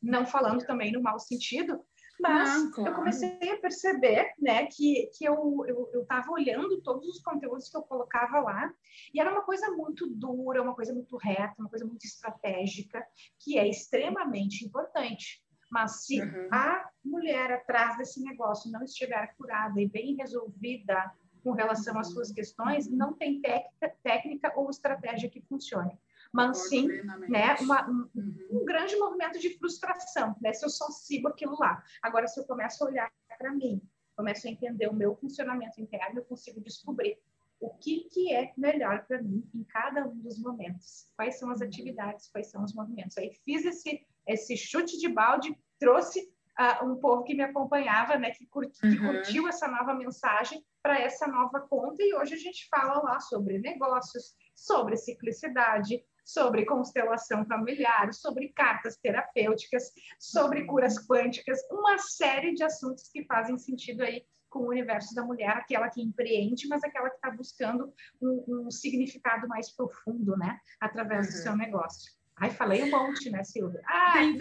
não 0.02 0.26
falando 0.26 0.66
também 0.66 0.90
no 0.90 1.00
mau 1.00 1.20
sentido, 1.20 1.80
mas 2.20 2.48
não, 2.48 2.70
claro. 2.70 2.90
eu 2.90 2.94
comecei 2.94 3.50
a 3.50 3.58
perceber, 3.58 4.32
né, 4.38 4.66
que, 4.66 5.10
que 5.16 5.24
eu 5.24 5.64
estava 5.94 6.30
olhando 6.30 6.80
todos 6.82 7.08
os 7.08 7.22
conteúdos 7.22 7.68
que 7.68 7.76
eu 7.76 7.82
colocava 7.82 8.40
lá, 8.40 8.72
e 9.12 9.20
era 9.20 9.30
uma 9.30 9.42
coisa 9.42 9.70
muito 9.70 10.08
dura, 10.08 10.62
uma 10.62 10.74
coisa 10.74 10.92
muito 10.92 11.16
reta, 11.16 11.54
uma 11.58 11.68
coisa 11.68 11.84
muito 11.84 12.04
estratégica, 12.04 13.04
que 13.38 13.58
é 13.58 13.68
extremamente 13.68 14.64
importante. 14.64 15.42
Mas 15.70 16.04
se 16.04 16.20
uhum. 16.20 16.48
a 16.52 16.88
mulher 17.04 17.50
atrás 17.52 17.96
desse 17.96 18.22
negócio 18.22 18.70
não 18.70 18.84
estiver 18.84 19.34
curada 19.36 19.80
e 19.80 19.88
bem 19.88 20.14
resolvida 20.14 21.12
com 21.42 21.52
relação 21.52 21.98
às 21.98 22.10
suas 22.10 22.30
questões, 22.30 22.88
não 22.88 23.12
tem 23.12 23.40
técnica, 23.40 23.94
técnica 24.02 24.52
ou 24.56 24.70
estratégia 24.70 25.28
que 25.28 25.42
funcione 25.42 25.98
mas 26.34 26.68
sim 26.68 26.88
né, 27.28 27.54
uma, 27.60 27.88
um, 27.88 28.10
uhum. 28.12 28.48
um, 28.50 28.64
grande 28.64 28.96
movimento 28.96 29.38
de 29.38 29.56
frustração, 29.56 30.34
né, 30.40 30.52
se 30.52 30.66
eu 30.66 30.68
só 30.68 30.90
sigo 30.90 31.28
aquilo 31.28 31.56
lá. 31.56 31.80
Agora, 32.02 32.26
se 32.26 32.40
eu 32.40 32.44
começo 32.44 32.82
a 32.82 32.88
olhar 32.88 33.12
para 33.38 33.52
mim, 33.52 33.80
começo 34.16 34.48
a 34.48 34.50
entender 34.50 34.88
o 34.88 34.92
meu 34.92 35.14
funcionamento 35.14 35.80
interno, 35.80 36.18
eu 36.18 36.24
consigo 36.24 36.60
descobrir 36.60 37.16
o 37.60 37.70
que, 37.70 38.08
que 38.10 38.34
é 38.34 38.52
melhor 38.56 39.06
para 39.06 39.22
mim 39.22 39.48
em 39.54 39.62
cada 39.62 40.04
um 40.08 40.18
dos 40.18 40.36
momentos. 40.40 41.08
Quais 41.14 41.38
são 41.38 41.50
as 41.52 41.60
uhum. 41.60 41.68
atividades, 41.68 42.28
quais 42.28 42.50
são 42.50 42.64
os 42.64 42.74
movimentos. 42.74 43.16
Aí 43.16 43.32
fiz 43.44 43.64
esse, 43.64 44.04
esse 44.26 44.56
chute 44.56 44.98
de 44.98 45.08
balde, 45.08 45.56
trouxe 45.78 46.32
uh, 46.58 46.84
um 46.84 46.96
povo 46.96 47.22
que 47.22 47.34
me 47.34 47.44
acompanhava, 47.44 48.18
né, 48.18 48.32
que, 48.32 48.44
curti, 48.46 48.84
uhum. 48.84 48.90
que 48.90 48.98
curtiu 48.98 49.46
essa 49.46 49.68
nova 49.68 49.94
mensagem 49.94 50.64
para 50.82 50.98
essa 50.98 51.28
nova 51.28 51.60
conta, 51.60 52.02
e 52.02 52.12
hoje 52.12 52.34
a 52.34 52.38
gente 52.38 52.68
fala 52.68 53.00
lá 53.02 53.20
sobre 53.20 53.58
negócios, 53.58 54.34
sobre 54.54 54.96
ciclicidade, 54.96 56.04
sobre 56.24 56.64
constelação 56.64 57.44
familiar, 57.46 58.12
sobre 58.14 58.48
cartas 58.48 58.96
terapêuticas, 58.96 59.92
sobre 60.18 60.64
curas 60.64 60.98
quânticas, 61.06 61.60
uma 61.70 61.98
série 61.98 62.54
de 62.54 62.64
assuntos 62.64 63.08
que 63.08 63.24
fazem 63.24 63.58
sentido 63.58 64.02
aí 64.02 64.24
com 64.48 64.60
o 64.60 64.68
universo 64.68 65.14
da 65.14 65.24
mulher, 65.24 65.50
aquela 65.50 65.90
que 65.90 66.00
empreende, 66.00 66.68
mas 66.68 66.82
aquela 66.84 67.10
que 67.10 67.16
está 67.16 67.30
buscando 67.30 67.92
um, 68.22 68.66
um, 68.66 68.70
significado 68.70 69.48
mais 69.48 69.74
profundo, 69.74 70.36
né, 70.36 70.58
através 70.80 71.26
uhum. 71.26 71.32
do 71.32 71.38
seu 71.38 71.56
negócio. 71.56 72.12
Ai, 72.36 72.50
falei 72.50 72.82
um 72.82 72.90
monte, 72.90 73.30
né, 73.30 73.44
Silvia? 73.44 73.80
Ai, 73.86 74.24
Tem 74.24 74.38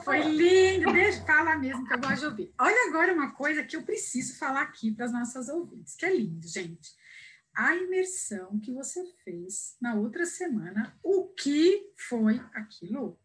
Foi 0.00 0.20
lindo. 0.20 0.90
Deixa 0.92 1.24
falar 1.24 1.58
mesmo, 1.58 1.84
que 1.86 1.94
eu 1.94 1.98
gosto 1.98 2.18
de 2.18 2.26
ouvir. 2.26 2.54
Olha 2.60 2.88
agora 2.88 3.12
uma 3.12 3.32
coisa 3.34 3.62
que 3.62 3.76
eu 3.76 3.82
preciso 3.84 4.36
falar 4.38 4.62
aqui 4.62 4.92
para 4.92 5.04
as 5.04 5.12
nossas 5.12 5.48
ouvintes, 5.48 5.94
que 5.94 6.06
é 6.06 6.14
lindo, 6.14 6.46
gente 6.46 6.90
a 7.56 7.74
imersão 7.74 8.60
que 8.60 8.72
você 8.72 9.04
fez 9.24 9.76
na 9.80 9.94
outra 9.94 10.26
semana, 10.26 10.96
o 11.02 11.28
que 11.28 11.92
foi 11.96 12.40
aquilo? 12.52 13.18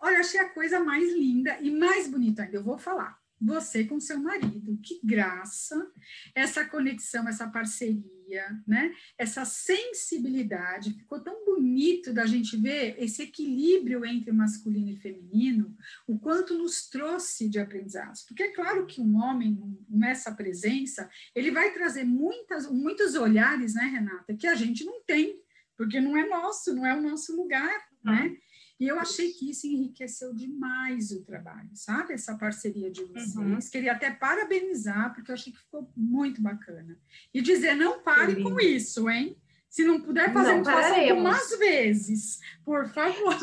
Olha, 0.00 0.20
achei 0.20 0.40
a 0.40 0.48
coisa 0.48 0.80
mais 0.80 1.12
linda 1.12 1.58
e 1.60 1.70
mais 1.70 2.08
bonita 2.08 2.42
ainda. 2.42 2.56
Eu 2.56 2.64
vou 2.64 2.78
falar 2.78 3.19
você 3.40 3.84
com 3.84 3.98
seu 3.98 4.18
marido. 4.18 4.78
Que 4.82 5.00
graça 5.02 5.90
essa 6.34 6.64
conexão, 6.64 7.26
essa 7.26 7.48
parceria, 7.48 8.62
né? 8.66 8.94
Essa 9.16 9.44
sensibilidade. 9.44 10.94
Ficou 10.94 11.20
tão 11.20 11.44
bonito 11.44 12.12
da 12.12 12.26
gente 12.26 12.56
ver 12.56 12.96
esse 12.98 13.22
equilíbrio 13.22 14.04
entre 14.04 14.30
masculino 14.32 14.90
e 14.90 14.96
feminino, 14.96 15.74
o 16.06 16.18
quanto 16.18 16.56
nos 16.58 16.88
trouxe 16.88 17.48
de 17.48 17.58
aprendizados. 17.58 18.22
Porque 18.22 18.42
é 18.42 18.52
claro 18.52 18.86
que 18.86 19.00
um 19.00 19.16
homem 19.16 19.58
nessa 19.88 20.34
presença, 20.34 21.08
ele 21.34 21.50
vai 21.50 21.72
trazer 21.72 22.04
muitas, 22.04 22.70
muitos 22.70 23.14
olhares, 23.14 23.74
né, 23.74 23.84
Renata, 23.84 24.36
que 24.36 24.46
a 24.46 24.54
gente 24.54 24.84
não 24.84 25.02
tem, 25.04 25.40
porque 25.76 26.00
não 26.00 26.16
é 26.16 26.28
nosso, 26.28 26.74
não 26.74 26.84
é 26.84 26.94
o 26.94 27.02
nosso 27.02 27.34
lugar, 27.34 27.88
né? 28.04 28.36
E 28.80 28.88
eu 28.88 28.98
achei 28.98 29.30
que 29.30 29.50
isso 29.50 29.66
enriqueceu 29.66 30.34
demais 30.34 31.12
o 31.12 31.22
trabalho, 31.22 31.68
sabe? 31.74 32.14
Essa 32.14 32.34
parceria 32.38 32.90
de 32.90 33.04
vocês. 33.04 33.36
Uhum. 33.36 33.58
Queria 33.70 33.92
até 33.92 34.10
parabenizar, 34.10 35.14
porque 35.14 35.30
eu 35.30 35.34
achei 35.34 35.52
que 35.52 35.58
ficou 35.58 35.92
muito 35.94 36.40
bacana. 36.40 36.98
E 37.34 37.42
dizer, 37.42 37.74
não 37.74 38.00
pare 38.00 38.42
com 38.42 38.58
isso, 38.58 39.10
hein? 39.10 39.36
Se 39.68 39.84
não 39.84 40.00
puder 40.00 40.32
fazer, 40.32 40.56
não 40.56 40.64
faça 40.64 40.98
algumas 40.98 41.58
vezes, 41.58 42.40
por 42.64 42.88
favor. 42.88 43.36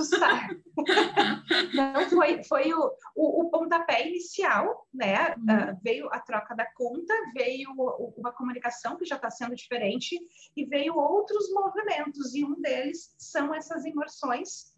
não, 1.74 2.10
foi, 2.10 2.44
foi 2.44 2.74
o, 2.74 2.92
o, 3.16 3.44
o 3.44 3.50
pontapé 3.50 4.10
inicial, 4.10 4.88
né? 4.94 5.36
Uh, 5.36 5.80
veio 5.82 6.10
a 6.12 6.20
troca 6.20 6.54
da 6.54 6.66
conta, 6.74 7.14
veio 7.34 7.70
uma 8.18 8.34
comunicação 8.34 8.98
que 8.98 9.06
já 9.06 9.16
está 9.16 9.30
sendo 9.30 9.56
diferente, 9.56 10.20
e 10.54 10.66
veio 10.66 10.98
outros 10.98 11.50
movimentos, 11.54 12.36
e 12.36 12.44
um 12.44 12.60
deles 12.60 13.14
são 13.18 13.56
essas 13.56 13.86
imersões 13.86 14.76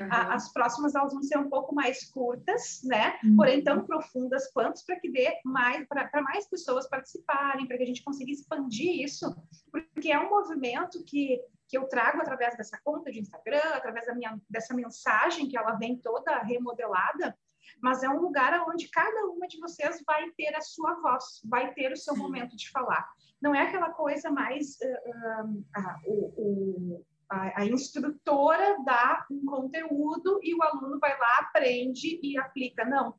Uhum. 0.00 0.08
as 0.10 0.50
próximas 0.52 0.94
elas 0.94 1.12
vão 1.12 1.22
ser 1.22 1.36
um 1.36 1.50
pouco 1.50 1.74
mais 1.74 2.04
curtas, 2.10 2.80
né? 2.82 3.18
Uhum. 3.22 3.36
Porém 3.36 3.62
tão 3.62 3.84
profundas 3.84 4.50
quanto 4.52 4.84
para 4.86 4.98
que 4.98 5.10
dê 5.10 5.38
mais 5.44 5.86
para 5.86 6.22
mais 6.22 6.48
pessoas 6.48 6.88
participarem, 6.88 7.66
para 7.66 7.76
que 7.76 7.82
a 7.82 7.86
gente 7.86 8.02
consiga 8.02 8.30
expandir 8.30 9.04
isso, 9.04 9.34
porque 9.70 10.10
é 10.10 10.18
um 10.18 10.30
movimento 10.30 11.04
que 11.04 11.40
que 11.68 11.78
eu 11.78 11.88
trago 11.88 12.20
através 12.20 12.54
dessa 12.54 12.78
conta 12.84 13.10
de 13.10 13.18
Instagram, 13.18 13.70
através 13.72 14.04
da 14.04 14.14
minha, 14.14 14.38
dessa 14.50 14.74
mensagem 14.74 15.48
que 15.48 15.56
ela 15.56 15.72
vem 15.72 15.96
toda 15.96 16.42
remodelada, 16.42 17.34
mas 17.80 18.02
é 18.02 18.10
um 18.10 18.20
lugar 18.20 18.62
onde 18.68 18.88
cada 18.88 19.24
uma 19.24 19.48
de 19.48 19.58
vocês 19.58 20.02
vai 20.06 20.30
ter 20.32 20.54
a 20.54 20.60
sua 20.60 21.00
voz, 21.00 21.40
vai 21.46 21.72
ter 21.72 21.90
o 21.90 21.96
seu 21.96 22.14
momento 22.14 22.54
de 22.56 22.70
falar. 22.70 23.08
Não 23.40 23.54
é 23.54 23.62
aquela 23.62 23.90
coisa 23.90 24.30
mais 24.30 24.76
uh, 24.82 25.46
uh, 25.46 25.50
uh, 25.50 26.00
o, 26.04 26.96
o 26.98 27.06
a, 27.32 27.62
a, 27.62 27.66
instrutora 27.66 28.76
dá 28.84 29.26
um 29.30 29.44
conteúdo 29.46 30.38
e 30.42 30.54
o 30.54 30.62
aluno 30.62 30.98
vai 30.98 31.18
lá, 31.18 31.38
aprende 31.38 32.20
e 32.22 32.38
aplica. 32.38 32.84
Não. 32.84 33.14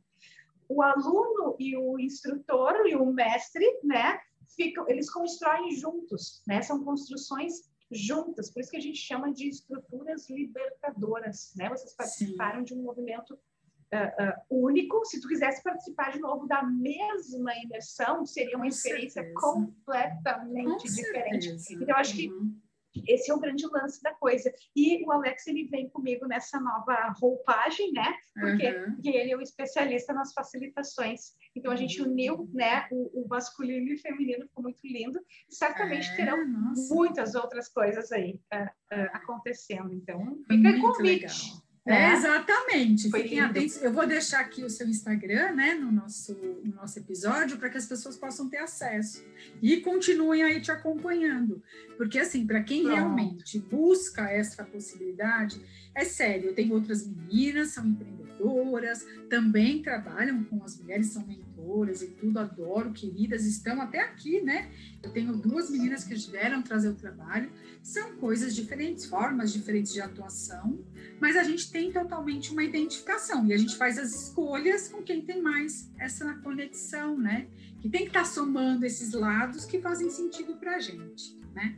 O 0.69 0.83
aluno 0.83 1.55
e 1.59 1.75
o 1.75 1.99
instrutor 1.99 2.85
e 2.85 2.95
o 2.95 3.05
mestre, 3.07 3.65
né, 3.83 4.19
ficam, 4.55 4.87
eles 4.87 5.11
constroem 5.11 5.71
juntos, 5.71 6.43
né? 6.47 6.61
São 6.61 6.83
construções 6.83 7.53
juntas, 7.91 8.51
por 8.51 8.61
isso 8.61 8.71
que 8.71 8.77
a 8.77 8.81
gente 8.81 8.97
chama 8.97 9.31
de 9.33 9.49
estruturas 9.49 10.29
libertadoras, 10.29 11.53
né? 11.55 11.69
Vocês 11.69 11.95
participaram 11.95 12.59
Sim. 12.59 12.65
de 12.65 12.73
um 12.75 12.83
movimento 12.83 13.31
uh, 13.33 14.53
uh, 14.53 14.65
único. 14.65 15.03
Se 15.05 15.19
tu 15.19 15.27
quisesse 15.27 15.61
participar 15.63 16.11
de 16.11 16.19
novo 16.19 16.47
da 16.47 16.63
mesma 16.63 17.51
imersão, 17.63 18.25
seria 18.25 18.55
uma 18.55 18.65
Com 18.65 18.69
experiência 18.69 19.23
certeza. 19.23 19.39
completamente 19.39 20.87
Com 20.87 20.95
diferente. 20.95 21.45
Certeza. 21.45 21.83
Então, 21.83 21.97
acho 21.97 22.15
que 22.15 22.29
uhum. 22.31 22.62
Esse 23.07 23.31
é 23.31 23.33
o 23.33 23.39
grande 23.39 23.65
lance 23.67 24.01
da 24.01 24.13
coisa. 24.13 24.53
E 24.75 25.03
o 25.05 25.11
Alex, 25.11 25.47
ele 25.47 25.67
vem 25.67 25.89
comigo 25.89 26.27
nessa 26.27 26.59
nova 26.59 27.13
roupagem, 27.19 27.91
né? 27.91 28.13
Porque, 28.33 28.69
uhum. 28.69 28.97
ele 29.03 29.31
é 29.31 29.37
o 29.37 29.41
especialista 29.41 30.13
nas 30.13 30.33
facilitações. 30.33 31.33
Então, 31.55 31.71
a 31.71 31.75
gente 31.75 32.01
uniu, 32.01 32.35
uhum. 32.35 32.49
né, 32.53 32.87
o, 32.91 33.23
o 33.23 33.27
masculino 33.27 33.87
e 33.87 33.95
o 33.95 33.99
feminino, 33.99 34.47
ficou 34.47 34.63
muito 34.63 34.81
lindo. 34.83 35.19
E 35.49 35.55
certamente 35.55 36.07
é, 36.09 36.15
terão 36.15 36.47
nossa. 36.47 36.93
muitas 36.93 37.35
outras 37.35 37.69
coisas 37.69 38.11
aí 38.11 38.39
uh, 38.53 38.65
uh, 38.65 39.09
acontecendo. 39.13 39.93
Então, 39.93 40.37
fica 40.47 40.69
muito 40.69 40.81
convite. 40.81 41.21
Legal. 41.21 41.62
É, 41.85 41.93
é, 41.93 42.13
exatamente. 42.13 43.09
Foi 43.09 43.23
Fiquem 43.23 43.41
atentos. 43.41 43.81
Eu 43.81 43.91
vou 43.91 44.07
deixar 44.07 44.39
aqui 44.39 44.63
o 44.63 44.69
seu 44.69 44.87
Instagram, 44.87 45.51
né, 45.51 45.73
no 45.73 45.91
nosso, 45.91 46.33
no 46.63 46.73
nosso 46.75 46.97
episódio, 46.97 47.57
para 47.57 47.69
que 47.69 47.77
as 47.77 47.85
pessoas 47.85 48.15
possam 48.15 48.49
ter 48.49 48.57
acesso 48.57 49.23
e 49.61 49.77
continuem 49.81 50.43
aí 50.43 50.61
te 50.61 50.71
acompanhando. 50.71 51.61
Porque, 51.97 52.19
assim, 52.19 52.47
para 52.47 52.63
quem 52.63 52.83
Pronto. 52.83 52.95
realmente 52.95 53.59
busca 53.59 54.29
essa 54.29 54.63
possibilidade, 54.63 55.59
é 55.93 56.05
sério. 56.05 56.49
Eu 56.49 56.55
tenho 56.55 56.73
outras 56.73 57.05
meninas, 57.05 57.69
são 57.69 57.85
empreendedoras, 57.85 59.05
também 59.29 59.81
trabalham 59.81 60.43
com 60.45 60.63
as 60.63 60.79
mulheres, 60.79 61.07
são 61.07 61.25
mentoras 61.27 61.52
e 62.01 62.07
tudo, 62.07 62.39
adoro, 62.39 62.91
queridas, 62.91 63.45
estão 63.45 63.81
até 63.81 63.99
aqui, 63.99 64.41
né? 64.41 64.71
Eu 65.01 65.11
tenho 65.11 65.35
duas 65.35 65.69
meninas 65.69 66.03
que 66.03 66.15
vieram 66.15 66.61
trazer 66.61 66.89
o 66.89 66.95
trabalho. 66.95 67.51
São 67.81 68.15
coisas 68.17 68.55
diferentes, 68.55 69.05
formas 69.05 69.51
diferentes 69.51 69.93
de 69.93 70.01
atuação 70.01 70.79
mas 71.23 71.37
a 71.37 71.43
gente 71.43 71.71
tem 71.71 71.89
totalmente 71.89 72.51
uma 72.51 72.65
identificação 72.65 73.47
e 73.47 73.53
a 73.53 73.57
gente 73.57 73.77
faz 73.77 73.97
as 73.97 74.13
escolhas 74.13 74.89
com 74.89 75.01
quem 75.01 75.21
tem 75.21 75.41
mais 75.41 75.89
essa 75.97 76.33
conexão, 76.35 77.17
né? 77.17 77.47
Que 77.79 77.89
tem 77.89 78.01
que 78.01 78.07
estar 78.07 78.23
tá 78.23 78.25
somando 78.25 78.85
esses 78.85 79.13
lados 79.13 79.63
que 79.65 79.79
fazem 79.79 80.09
sentido 80.09 80.55
para 80.55 80.75
a 80.75 80.79
gente, 80.79 81.39
né? 81.53 81.77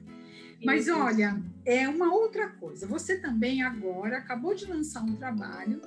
Mas 0.64 0.88
olha, 0.88 1.40
é 1.64 1.88
uma 1.88 2.12
outra 2.12 2.50
coisa. 2.50 2.88
Você 2.88 3.20
também 3.20 3.62
agora 3.62 4.18
acabou 4.18 4.56
de 4.56 4.66
lançar 4.66 5.04
um 5.04 5.16
trabalho 5.16 5.80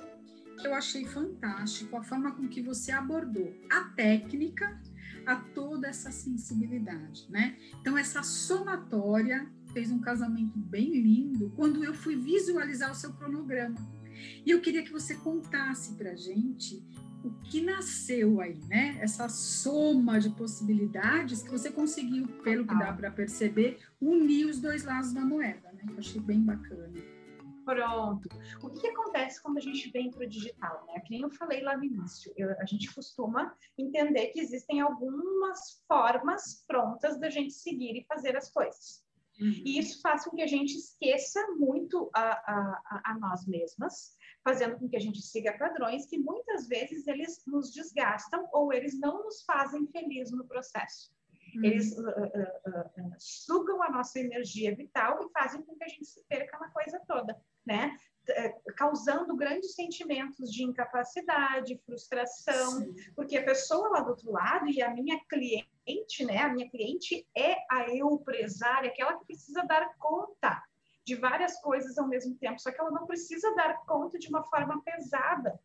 eu 0.63 0.73
achei 0.73 1.05
fantástico, 1.05 1.95
a 1.95 2.03
forma 2.03 2.31
com 2.31 2.47
que 2.47 2.61
você 2.61 2.91
abordou 2.91 3.53
a 3.69 3.85
técnica 3.95 4.79
a 5.25 5.35
toda 5.35 5.87
essa 5.87 6.11
sensibilidade, 6.11 7.25
né? 7.29 7.57
Então 7.81 7.97
essa 7.97 8.23
somatória 8.23 9.47
fez 9.73 9.91
um 9.91 9.99
casamento 9.99 10.57
bem 10.57 10.91
lindo 11.01 11.51
quando 11.55 11.83
eu 11.83 11.93
fui 11.93 12.15
visualizar 12.15 12.91
o 12.91 12.95
seu 12.95 13.13
cronograma. 13.13 13.77
E 14.45 14.51
eu 14.51 14.59
queria 14.59 14.83
que 14.83 14.91
você 14.91 15.15
contasse 15.15 15.93
para 15.93 16.15
gente 16.15 16.83
o 17.23 17.31
que 17.43 17.61
nasceu 17.61 18.39
aí, 18.39 18.57
né? 18.67 18.97
Essa 19.01 19.27
soma 19.27 20.19
de 20.19 20.29
possibilidades 20.29 21.41
que 21.41 21.49
você 21.49 21.69
conseguiu, 21.69 22.27
pelo 22.43 22.65
que 22.65 22.77
dá 22.77 22.93
para 22.93 23.11
perceber, 23.11 23.77
unir 23.99 24.45
os 24.45 24.59
dois 24.59 24.83
lados 24.83 25.11
da 25.13 25.21
moeda, 25.21 25.71
né? 25.73 25.83
Eu 25.89 25.97
achei 25.97 26.21
bem 26.21 26.41
bacana. 26.41 27.18
Pronto. 27.69 28.27
O 28.63 28.69
que, 28.71 28.81
que, 28.81 28.87
acontece 28.87 29.41
quando 29.43 29.57
a 29.59 29.61
gente 29.61 29.91
vem 29.91 30.09
para 30.09 30.25
o 30.25 30.27
digital? 30.27 30.85
Né? 30.87 30.99
Que 31.01 31.11
nem 31.11 31.21
eu 31.21 31.29
falei 31.29 31.61
lá 31.61 31.77
no 31.77 31.83
início, 31.83 32.33
eu, 32.35 32.49
a 32.59 32.65
gente 32.65 32.91
costuma 32.95 33.55
entender 33.77 34.27
que 34.29 34.39
existem 34.39 34.81
algumas 34.81 35.79
formas 35.87 36.63
prontas 36.67 37.19
da 37.19 37.29
gente 37.29 37.53
seguir 37.53 37.95
e 37.95 38.05
fazer 38.05 38.35
as 38.35 38.49
coisas. 38.49 39.03
Uhum. 39.39 39.61
E 39.63 39.77
isso 39.77 40.01
faz 40.01 40.25
com 40.25 40.35
que 40.35 40.41
a 40.41 40.47
gente 40.47 40.75
esqueça 40.75 41.39
muito 41.57 42.09
a, 42.15 42.31
a, 42.31 43.01
a 43.11 43.19
nós 43.19 43.45
mesmas, 43.45 44.17
fazendo 44.43 44.79
com 44.79 44.89
que 44.89 44.97
a 44.97 44.99
gente 44.99 45.21
siga 45.21 45.55
padrões 45.55 46.07
que 46.07 46.17
muitas 46.17 46.67
vezes 46.67 47.05
eles 47.07 47.43
nos 47.45 47.71
desgastam 47.71 48.49
ou 48.51 48.73
eles 48.73 48.99
não 48.99 49.23
nos 49.23 49.43
fazem 49.43 49.85
feliz 49.87 50.31
no 50.31 50.45
processo. 50.45 51.13
Uhum. 51.55 51.65
Eles 51.65 51.97
uh, 51.97 52.01
uh, 52.01 52.07
uh, 52.07 53.15
sugam 53.17 53.81
a 53.83 53.89
nossa 53.89 54.19
energia 54.19 54.75
vital 54.75 55.23
e 55.23 55.31
fazem 55.31 55.61
com 55.61 55.75
que 55.75 55.83
a 55.83 55.87
gente 55.87 56.05
se 56.05 56.23
perca 56.27 56.57
na 56.59 56.69
coisa 56.69 57.01
toda, 57.07 57.39
né? 57.65 57.97
É, 58.31 58.49
causando 58.77 59.35
grandes 59.35 59.73
sentimentos 59.73 60.51
de 60.51 60.63
incapacidade, 60.63 61.81
frustração, 61.83 62.79
Sim. 62.79 62.93
porque 63.15 63.35
a 63.37 63.43
pessoa 63.43 63.89
lá 63.89 64.01
do 64.01 64.11
outro 64.11 64.31
lado 64.31 64.69
e 64.69 64.83
a 64.83 64.93
minha 64.93 65.19
cliente, 65.27 66.23
né? 66.23 66.37
A 66.37 66.53
minha 66.53 66.69
cliente 66.69 67.27
é 67.35 67.55
a 67.71 67.89
eu 67.89 68.11
empresária, 68.11 68.91
aquela 68.91 69.17
que 69.17 69.25
precisa 69.25 69.63
dar 69.63 69.95
conta 69.97 70.61
de 71.03 71.15
várias 71.15 71.59
coisas 71.59 71.97
ao 71.97 72.07
mesmo 72.07 72.35
tempo, 72.35 72.59
só 72.59 72.71
que 72.71 72.79
ela 72.79 72.91
não 72.91 73.07
precisa 73.07 73.55
dar 73.55 73.83
conta 73.85 74.19
de 74.19 74.27
uma 74.27 74.43
forma 74.43 74.79
pesada. 74.83 75.59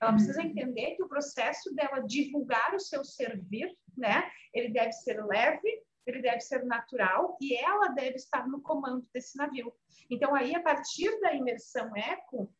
Ela 0.00 0.12
precisa 0.12 0.40
uhum. 0.40 0.46
entender 0.46 0.96
que 0.96 1.02
o 1.02 1.08
processo 1.08 1.74
dela 1.74 2.00
divulgar 2.00 2.74
o 2.74 2.80
seu 2.80 3.04
servir, 3.04 3.70
né? 3.96 4.30
Ele 4.54 4.72
deve 4.72 4.92
ser 4.92 5.22
leve, 5.24 5.82
ele 6.06 6.22
deve 6.22 6.40
ser 6.40 6.64
natural 6.64 7.36
e 7.40 7.54
ela 7.54 7.88
deve 7.88 8.16
estar 8.16 8.48
no 8.48 8.62
comando 8.62 9.06
desse 9.12 9.36
navio. 9.36 9.72
Então 10.10 10.34
aí 10.34 10.54
a 10.54 10.62
partir 10.62 11.20
da 11.20 11.34
imersão 11.34 11.94
eco 11.94 12.52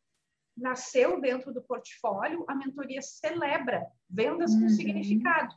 nasceu 0.56 1.18
dentro 1.20 1.52
do 1.54 1.62
portfólio 1.62 2.44
a 2.46 2.54
mentoria 2.54 3.00
celebra 3.00 3.86
vendas 4.08 4.52
com 4.52 4.62
uhum. 4.62 4.68
significado, 4.68 5.54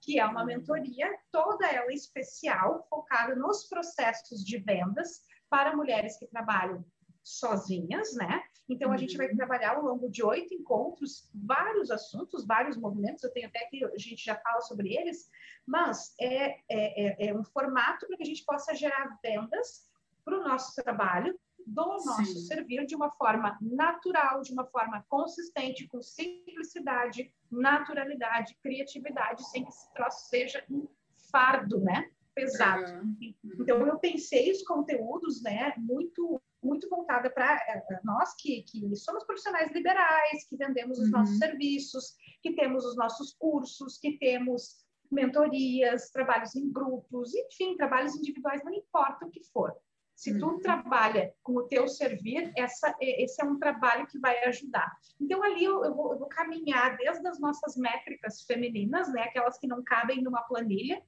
que 0.00 0.18
é 0.18 0.24
uma 0.24 0.44
mentoria 0.44 1.14
toda 1.30 1.66
ela 1.66 1.92
especial 1.92 2.86
focada 2.88 3.34
nos 3.36 3.68
processos 3.68 4.42
de 4.42 4.56
vendas 4.58 5.20
para 5.50 5.76
mulheres 5.76 6.18
que 6.18 6.26
trabalham 6.26 6.84
sozinhas, 7.26 8.14
né? 8.14 8.40
Então, 8.68 8.92
a 8.92 8.96
gente 8.96 9.16
vai 9.16 9.28
uhum. 9.28 9.36
trabalhar 9.36 9.76
ao 9.76 9.82
longo 9.82 10.08
de 10.08 10.24
oito 10.24 10.54
encontros, 10.54 11.28
vários 11.34 11.90
assuntos, 11.90 12.46
vários 12.46 12.76
movimentos, 12.76 13.24
eu 13.24 13.32
tenho 13.32 13.48
até 13.48 13.64
que 13.66 13.84
a 13.84 13.98
gente 13.98 14.24
já 14.24 14.36
fala 14.36 14.60
sobre 14.60 14.94
eles, 14.94 15.28
mas 15.66 16.14
é, 16.20 16.60
é, 16.68 17.26
é, 17.26 17.28
é 17.28 17.34
um 17.34 17.42
formato 17.42 18.06
para 18.06 18.16
que 18.16 18.22
a 18.22 18.26
gente 18.26 18.44
possa 18.44 18.74
gerar 18.74 19.18
vendas 19.20 19.90
para 20.24 20.38
o 20.38 20.44
nosso 20.44 20.80
trabalho, 20.80 21.36
do 21.66 21.84
nosso 21.84 22.24
Sim. 22.26 22.46
servir 22.46 22.86
de 22.86 22.94
uma 22.94 23.10
forma 23.10 23.58
natural, 23.60 24.40
de 24.42 24.52
uma 24.52 24.64
forma 24.64 25.04
consistente, 25.08 25.88
com 25.88 26.00
simplicidade, 26.00 27.32
naturalidade, 27.50 28.56
criatividade, 28.62 29.48
sem 29.50 29.64
que 29.64 29.70
esse 29.70 29.92
troço 29.92 30.28
seja 30.28 30.64
um 30.70 30.86
fardo, 31.32 31.80
né? 31.80 32.08
Pesado. 32.32 33.04
Uhum. 33.04 33.16
Então, 33.60 33.84
eu 33.84 33.98
pensei 33.98 34.52
os 34.52 34.62
conteúdos, 34.62 35.42
né, 35.42 35.74
muito 35.76 36.40
muito 36.66 36.88
voltada 36.88 37.30
para 37.30 37.54
eh, 37.54 38.00
nós 38.04 38.34
que, 38.36 38.62
que 38.62 38.94
somos 38.96 39.24
profissionais 39.24 39.70
liberais, 39.72 40.46
que 40.48 40.56
vendemos 40.56 40.98
os 40.98 41.06
uhum. 41.06 41.12
nossos 41.12 41.38
serviços, 41.38 42.14
que 42.42 42.54
temos 42.54 42.84
os 42.84 42.96
nossos 42.96 43.34
cursos, 43.38 43.98
que 43.98 44.18
temos 44.18 44.84
mentorias, 45.10 46.10
trabalhos 46.10 46.54
em 46.56 46.70
grupos, 46.70 47.34
enfim, 47.34 47.76
trabalhos 47.76 48.14
individuais, 48.16 48.62
não 48.64 48.72
importa 48.72 49.24
o 49.24 49.30
que 49.30 49.42
for. 49.44 49.72
Se 50.16 50.38
tu 50.38 50.46
uhum. 50.46 50.60
trabalha 50.60 51.34
com 51.42 51.52
o 51.58 51.68
teu 51.68 51.86
servir, 51.86 52.50
essa, 52.56 52.94
esse 53.00 53.40
é 53.40 53.44
um 53.44 53.58
trabalho 53.58 54.06
que 54.06 54.18
vai 54.18 54.44
ajudar. 54.44 54.90
Então, 55.20 55.42
ali 55.42 55.62
eu, 55.62 55.84
eu, 55.84 55.94
vou, 55.94 56.12
eu 56.12 56.18
vou 56.18 56.28
caminhar 56.28 56.96
desde 56.96 57.26
as 57.28 57.38
nossas 57.38 57.76
métricas 57.76 58.42
femininas, 58.42 59.12
né, 59.12 59.24
aquelas 59.24 59.58
que 59.58 59.66
não 59.66 59.84
cabem 59.84 60.22
numa 60.22 60.42
planilha, 60.42 61.02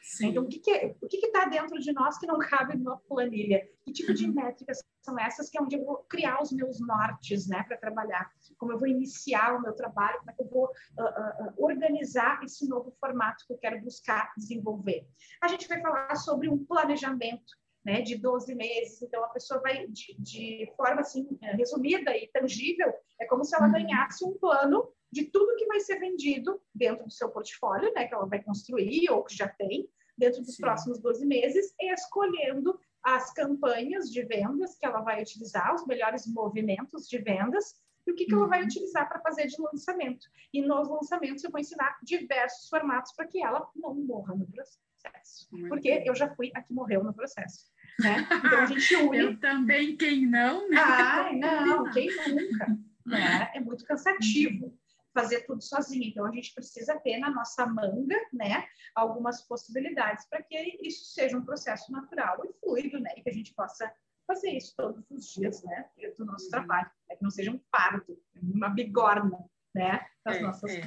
Sim. 0.00 0.28
Então, 0.28 0.44
o 0.44 0.48
que 0.48 0.58
que 0.58 0.96
o 1.00 1.06
que 1.06 1.18
está 1.18 1.44
dentro 1.44 1.78
de 1.78 1.92
nós 1.92 2.18
que 2.18 2.26
não 2.26 2.38
cabe 2.38 2.76
numa 2.76 2.96
planilha? 2.96 3.68
Que 3.84 3.92
tipo 3.92 4.14
de 4.14 4.26
uhum. 4.26 4.34
métricas 4.34 4.78
são 5.02 5.18
essas 5.18 5.50
que 5.50 5.58
é 5.58 5.62
onde 5.62 5.76
eu 5.76 5.84
vou 5.84 5.98
criar 6.08 6.42
os 6.42 6.52
meus 6.52 6.80
nortes, 6.80 7.46
né, 7.46 7.62
para 7.64 7.76
trabalhar? 7.76 8.30
Como 8.58 8.72
eu 8.72 8.78
vou 8.78 8.88
iniciar 8.88 9.56
o 9.56 9.62
meu 9.62 9.74
trabalho? 9.74 10.18
Como 10.18 10.30
é 10.30 10.34
que 10.34 10.42
eu 10.42 10.48
vou 10.48 10.64
uh, 10.64 11.02
uh, 11.02 11.64
organizar 11.64 12.42
esse 12.42 12.66
novo 12.68 12.90
formato 12.98 13.44
que 13.46 13.52
eu 13.52 13.58
quero 13.58 13.80
buscar 13.82 14.32
desenvolver? 14.36 15.06
A 15.42 15.48
gente 15.48 15.68
vai 15.68 15.80
falar 15.80 16.14
sobre 16.16 16.48
um 16.48 16.64
planejamento, 16.64 17.52
né, 17.84 18.00
de 18.02 18.16
12 18.16 18.54
meses. 18.54 19.02
Então, 19.02 19.24
a 19.24 19.28
pessoa 19.28 19.60
vai, 19.60 19.86
de, 19.86 20.16
de 20.18 20.72
forma 20.76 21.00
assim, 21.00 21.26
resumida 21.56 22.16
e 22.16 22.28
tangível, 22.28 22.92
é 23.20 23.26
como 23.26 23.44
se 23.44 23.54
ela 23.54 23.66
uhum. 23.66 23.72
ganhasse 23.72 24.24
um 24.24 24.36
plano 24.38 24.88
de 25.12 25.24
tudo 25.24 25.56
que 25.56 25.66
vai 25.66 25.80
ser 25.80 25.98
vendido 25.98 26.60
dentro 26.74 27.04
do 27.04 27.12
seu 27.12 27.28
portfólio, 27.28 27.92
né, 27.94 28.06
que 28.06 28.14
ela 28.14 28.26
vai 28.26 28.42
construir 28.42 29.10
ou 29.10 29.24
que 29.24 29.36
já 29.36 29.48
tem, 29.48 29.88
dentro 30.16 30.42
dos 30.42 30.56
Sim. 30.56 30.62
próximos 30.62 30.98
12 30.98 31.26
meses, 31.26 31.74
escolhendo 31.80 32.78
as 33.02 33.32
campanhas 33.32 34.10
de 34.10 34.22
vendas 34.22 34.76
que 34.76 34.84
ela 34.84 35.00
vai 35.00 35.22
utilizar, 35.22 35.74
os 35.74 35.86
melhores 35.86 36.26
movimentos 36.26 37.08
de 37.08 37.18
vendas 37.18 37.80
e 38.06 38.12
o 38.12 38.14
que, 38.14 38.26
que 38.26 38.34
ela 38.34 38.46
vai 38.46 38.60
uhum. 38.60 38.66
utilizar 38.66 39.08
para 39.08 39.20
fazer 39.20 39.46
de 39.46 39.60
lançamento. 39.60 40.26
E 40.52 40.60
nos 40.62 40.88
lançamentos 40.88 41.42
eu 41.42 41.50
vou 41.50 41.60
ensinar 41.60 41.98
diversos 42.02 42.68
formatos 42.68 43.12
para 43.12 43.26
que 43.26 43.42
ela 43.42 43.66
não 43.74 43.94
morra 43.94 44.34
no 44.34 44.46
processo. 44.46 45.48
Muito 45.50 45.68
Porque 45.68 46.02
eu 46.06 46.14
já 46.14 46.28
fui 46.34 46.50
a 46.54 46.62
que 46.62 46.72
morreu 46.72 47.02
no 47.02 47.14
processo. 47.14 47.70
Né? 47.98 48.26
Então 48.44 48.58
a 48.60 48.66
gente 48.66 48.94
une. 48.96 49.18
eu 49.18 49.40
também, 49.40 49.96
quem 49.96 50.26
não? 50.26 50.68
Né? 50.68 50.76
Ai, 50.78 51.36
não, 51.36 51.90
quem 51.90 52.08
nunca. 52.28 52.78
Né? 53.06 53.50
É 53.54 53.60
muito 53.60 53.84
cansativo 53.86 54.78
fazer 55.12 55.42
tudo 55.42 55.62
sozinha. 55.62 56.08
Então, 56.08 56.24
a 56.24 56.32
gente 56.32 56.54
precisa 56.54 56.98
ter 57.00 57.18
na 57.18 57.30
nossa 57.30 57.66
manga, 57.66 58.16
né, 58.32 58.66
algumas 58.94 59.42
possibilidades 59.42 60.26
para 60.28 60.42
que 60.42 60.78
isso 60.82 61.12
seja 61.12 61.36
um 61.36 61.44
processo 61.44 61.90
natural 61.92 62.40
e 62.44 62.52
fluido, 62.60 63.00
né, 63.00 63.10
e 63.16 63.22
que 63.22 63.30
a 63.30 63.34
gente 63.34 63.54
possa 63.54 63.92
fazer 64.26 64.50
isso 64.50 64.74
todos 64.76 65.04
os 65.10 65.32
dias, 65.32 65.62
né, 65.64 65.88
do 66.16 66.24
nosso 66.24 66.44
uhum. 66.44 66.50
trabalho, 66.50 66.90
né, 67.08 67.16
que 67.16 67.22
não 67.22 67.30
seja 67.30 67.50
um 67.50 67.60
fardo, 67.70 68.16
uma 68.40 68.68
bigorna, 68.68 69.44
né, 69.74 70.06
das 70.24 70.36
é, 70.36 70.40
nossas 70.40 70.70
é. 70.72 70.80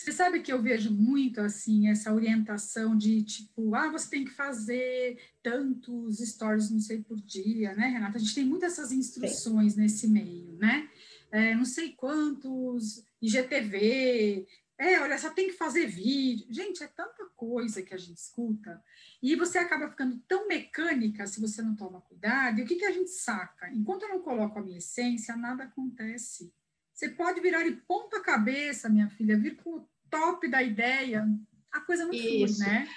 Você 0.00 0.12
sabe 0.12 0.40
que 0.40 0.50
eu 0.50 0.62
vejo 0.62 0.90
muito 0.90 1.42
assim 1.42 1.88
essa 1.88 2.12
orientação 2.12 2.96
de 2.96 3.22
tipo, 3.22 3.74
ah, 3.74 3.90
você 3.90 4.08
tem 4.08 4.24
que 4.24 4.30
fazer 4.30 5.18
tantos 5.42 6.18
stories, 6.20 6.70
não 6.70 6.80
sei 6.80 7.02
por 7.02 7.20
dia, 7.20 7.74
né, 7.74 7.88
Renata? 7.88 8.16
A 8.16 8.20
gente 8.20 8.34
tem 8.34 8.46
muitas 8.46 8.72
essas 8.72 8.92
instruções 8.92 9.74
Sim. 9.74 9.80
nesse 9.80 10.08
meio, 10.08 10.56
né? 10.56 10.88
É, 11.32 11.54
não 11.54 11.64
sei 11.64 11.92
quantos 11.92 13.04
IGTV, 13.22 14.46
é, 14.80 14.98
olha, 14.98 15.18
só 15.18 15.28
tem 15.28 15.48
que 15.48 15.58
fazer 15.58 15.86
vídeo. 15.86 16.46
Gente, 16.48 16.82
é 16.82 16.86
tanta 16.86 17.26
coisa 17.36 17.82
que 17.82 17.92
a 17.92 17.98
gente 17.98 18.16
escuta. 18.16 18.82
E 19.22 19.36
você 19.36 19.58
acaba 19.58 19.90
ficando 19.90 20.18
tão 20.26 20.48
mecânica 20.48 21.26
se 21.26 21.38
você 21.38 21.60
não 21.60 21.76
toma 21.76 22.00
cuidado. 22.00 22.58
E 22.58 22.62
o 22.62 22.66
que, 22.66 22.76
que 22.76 22.86
a 22.86 22.90
gente 22.90 23.10
saca? 23.10 23.70
Enquanto 23.74 24.04
eu 24.04 24.08
não 24.08 24.22
coloco 24.22 24.58
a 24.58 24.62
minha 24.62 24.78
essência, 24.78 25.36
nada 25.36 25.64
acontece. 25.64 26.50
Você 26.94 27.10
pode 27.10 27.42
virar 27.42 27.62
de 27.62 27.72
ponta 27.72 28.22
cabeça, 28.22 28.88
minha 28.88 29.10
filha, 29.10 29.38
vir 29.38 29.56
com 29.56 29.70
o 29.76 29.88
top 30.08 30.48
da 30.48 30.62
ideia. 30.62 31.28
A 31.70 31.80
coisa 31.80 32.06
não 32.06 32.12
flui, 32.12 32.46
né? 32.58 32.88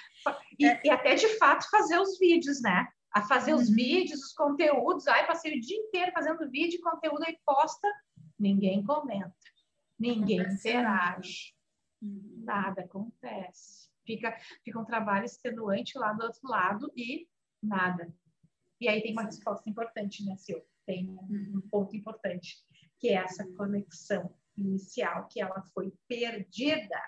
E, 0.58 0.66
é... 0.66 0.80
e, 0.86 0.90
até 0.90 1.14
de 1.16 1.28
fato 1.36 1.68
fazer 1.68 1.98
os 1.98 2.18
vídeos, 2.18 2.62
né? 2.62 2.88
A 3.12 3.20
fazer 3.20 3.52
uhum. 3.52 3.60
os 3.60 3.68
vídeos, 3.68 4.20
os 4.22 4.32
conteúdos. 4.32 5.06
Ai, 5.06 5.26
passei 5.26 5.54
o 5.54 5.60
dia 5.60 5.76
inteiro 5.76 6.12
fazendo 6.12 6.50
vídeo 6.50 6.78
e 6.78 6.82
conteúdo 6.82 7.24
e 7.28 7.38
posta, 7.44 7.86
ninguém 8.38 8.82
comenta 8.82 9.34
ninguém 9.98 10.40
interage, 10.40 11.54
uhum. 12.02 12.42
nada 12.44 12.82
acontece. 12.82 13.88
Fica, 14.06 14.36
fica 14.62 14.78
um 14.78 14.84
trabalho 14.84 15.24
extenuante 15.24 15.98
lá 15.98 16.12
do 16.12 16.24
outro 16.24 16.40
lado 16.44 16.92
e 16.94 17.26
nada. 17.62 18.12
E 18.80 18.88
aí 18.88 19.00
tem 19.02 19.12
uma 19.12 19.24
resposta 19.24 19.68
importante, 19.68 20.24
né, 20.24 20.36
Sil? 20.36 20.60
Tem 20.84 21.08
um 21.08 21.16
uhum. 21.16 21.62
ponto 21.70 21.96
importante, 21.96 22.56
que 22.98 23.08
é 23.08 23.14
essa 23.14 23.46
conexão 23.56 24.34
inicial, 24.56 25.26
que 25.28 25.40
ela 25.40 25.62
foi 25.72 25.92
perdida. 26.06 27.00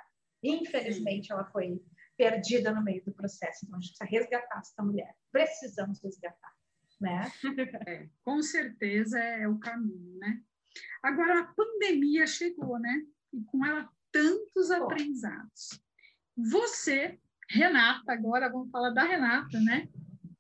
Infelizmente, 0.42 1.30
ela 1.30 1.44
foi 1.44 1.82
perdida 2.16 2.72
no 2.72 2.82
meio 2.82 3.04
do 3.04 3.12
processo. 3.12 3.66
Então, 3.66 3.78
a 3.78 3.80
gente 3.80 3.90
precisa 3.90 4.10
resgatar 4.10 4.58
essa 4.60 4.82
mulher. 4.82 5.14
Precisamos 5.30 6.00
resgatar, 6.02 6.54
né? 6.98 7.30
É, 7.86 8.08
com 8.24 8.40
certeza 8.40 9.18
é 9.18 9.46
o 9.46 9.58
caminho, 9.58 10.18
né? 10.18 10.42
Agora, 11.02 11.40
a 11.40 11.46
pandemia 11.54 12.26
chegou, 12.26 12.78
né? 12.78 13.02
E 13.32 13.42
com 13.44 13.64
ela 13.64 13.88
tantos 14.12 14.70
aprendizados. 14.70 15.80
Você, 16.36 17.18
Renata, 17.48 18.12
agora 18.12 18.50
vamos 18.50 18.70
falar 18.70 18.90
da 18.90 19.02
Renata, 19.02 19.58
né? 19.60 19.88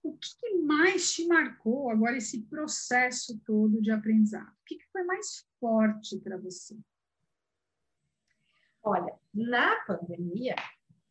O 0.02 0.16
que, 0.16 0.56
mais 0.62 1.12
te 1.12 1.26
marcou 1.26 1.90
agora 1.90 2.16
esse 2.16 2.42
processo 2.42 3.38
todo 3.44 3.82
de 3.82 3.90
aprendizado? 3.90 4.48
O 4.48 4.64
que, 4.64 4.76
que 4.76 4.86
foi 4.92 5.02
mais 5.04 5.46
forte 5.58 6.18
para 6.20 6.38
você? 6.38 6.78
Olha, 8.82 9.12
na 9.34 9.84
pandemia, 9.84 10.54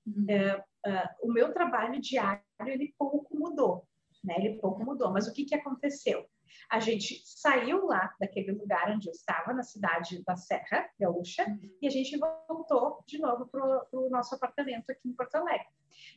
uhum. 0.06 0.26
é, 0.30 0.64
é, 0.86 1.16
o 1.22 1.32
meu 1.32 1.54
trabalho 1.54 2.00
diário 2.00 2.42
ele 2.60 2.96
pouco 2.98 3.38
mudou, 3.38 3.86
né? 4.24 4.36
Ele 4.38 4.60
pouco 4.60 4.84
mudou. 4.84 5.12
Mas 5.12 5.28
o 5.28 5.34
que, 5.34 5.44
que 5.44 5.56
aconteceu? 5.56 6.26
A 6.70 6.80
gente 6.80 7.22
saiu 7.26 7.86
lá 7.86 8.14
daquele 8.20 8.52
lugar 8.52 8.92
onde 8.92 9.08
eu 9.08 9.12
estava, 9.12 9.54
na 9.54 9.64
cidade 9.64 10.24
da 10.26 10.36
Serra 10.36 10.90
Gaúcha, 11.00 11.46
uhum. 11.46 11.70
e 11.82 11.88
a 11.88 11.92
gente 11.92 12.18
voltou 12.18 13.04
de 13.08 13.18
novo 13.20 13.48
para 13.48 13.88
o 13.92 14.10
nosso 14.10 14.36
apartamento 14.36 14.90
aqui 14.90 15.10
em 15.10 15.14
Porto 15.14 15.36
Alegre. 15.36 15.68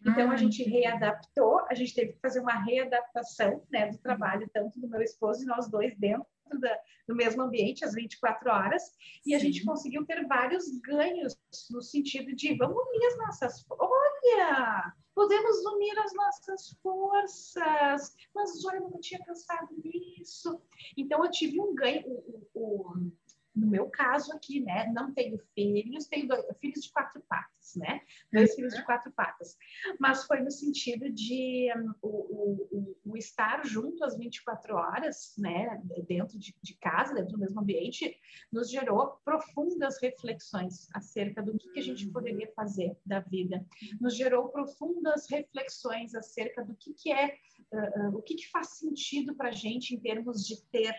Então, 0.01 0.31
a 0.31 0.35
ah, 0.35 0.37
gente 0.37 0.63
readaptou, 0.63 1.61
a 1.69 1.75
gente 1.75 1.95
teve 1.95 2.13
que 2.13 2.21
fazer 2.21 2.41
uma 2.41 2.63
readaptação 2.65 3.63
né, 3.71 3.91
do 3.91 3.99
trabalho, 3.99 4.49
tanto 4.53 4.81
do 4.81 4.89
meu 4.89 5.03
esposo 5.03 5.43
e 5.43 5.47
nós 5.47 5.69
dois 5.69 5.97
dentro 5.97 6.27
da, 6.61 6.79
do 7.07 7.15
mesmo 7.15 7.43
ambiente, 7.43 7.85
às 7.85 7.95
24 7.95 8.51
horas, 8.51 8.83
e 9.27 9.31
Sim. 9.31 9.35
a 9.35 9.39
gente 9.39 9.65
conseguiu 9.65 10.07
ter 10.07 10.27
vários 10.27 10.65
ganhos 10.81 11.37
no 11.71 11.83
sentido 11.83 12.35
de 12.35 12.57
vamos 12.57 12.77
unir 12.77 13.07
as 13.07 13.19
nossas. 13.19 13.67
Olha! 13.71 14.95
Podemos 15.19 15.67
unir 15.67 15.99
as 15.99 16.15
nossas 16.15 16.79
forças. 16.81 18.15
Mas 18.33 18.65
olha, 18.65 18.77
eu 18.77 18.83
nunca 18.83 19.01
tinha 19.01 19.21
pensado 19.25 19.67
nisso. 19.83 20.63
Então, 20.97 21.25
eu 21.25 21.31
tive 21.33 21.61
um 21.61 21.75
ganho. 21.75 22.07
O, 22.07 22.47
o, 22.55 23.11
no 23.59 23.67
meu 23.67 23.87
caso 23.91 24.33
aqui, 24.33 24.61
né, 24.61 24.91
não 24.95 25.13
tenho 25.13 25.39
filhos, 25.55 26.07
tenho 26.07 26.29
dois, 26.29 26.45
filhos 26.61 26.85
de 26.85 26.93
quatro 26.93 27.21
patas, 27.29 27.75
né, 27.77 28.01
dois 28.33 28.55
filhos 28.55 28.75
de 28.75 28.85
quatro 28.85 29.11
patas, 29.13 29.57
mas 29.99 30.25
foi 30.25 30.41
no 30.41 30.51
sentido 30.51 31.11
de 31.11 31.69
um, 31.77 31.93
o, 32.03 32.09
o, 32.09 32.97
o, 33.05 33.17
estar 33.17 33.67
junto 33.67 34.05
às 34.05 34.17
24 34.17 34.75
horas, 34.75 35.35
né, 35.37 35.83
dentro 36.07 36.39
de, 36.39 36.55
de, 36.63 36.75
casa, 36.77 37.15
dentro 37.15 37.33
do 37.33 37.39
mesmo 37.39 37.61
ambiente, 37.61 38.17
nos 38.53 38.71
gerou 38.71 39.21
profundas 39.25 40.01
reflexões 40.01 40.89
acerca 40.95 41.43
do 41.43 41.57
que, 41.59 41.71
que 41.71 41.81
a 41.81 41.83
gente 41.83 42.07
uhum. 42.07 42.13
poderia 42.13 42.51
fazer 42.55 42.97
da 43.05 43.21
vida, 43.21 43.67
nos 44.01 44.17
gerou 44.17 44.49
profundas 44.49 45.29
reflexões 45.29 46.15
acerca 46.15 46.65
do 46.65 46.75
que, 46.77 46.95
que 46.95 47.13
é, 47.13 47.35
uh, 47.73 48.09
uh, 48.09 48.17
o 48.17 48.23
que, 48.23 48.37
que 48.37 48.49
faz 48.51 48.79
sentido 48.79 49.35
para 49.35 49.49
a 49.49 49.53
gente 49.53 49.95
em 49.95 50.01
termos 50.01 50.47
de 50.47 50.63
ter 50.67 50.95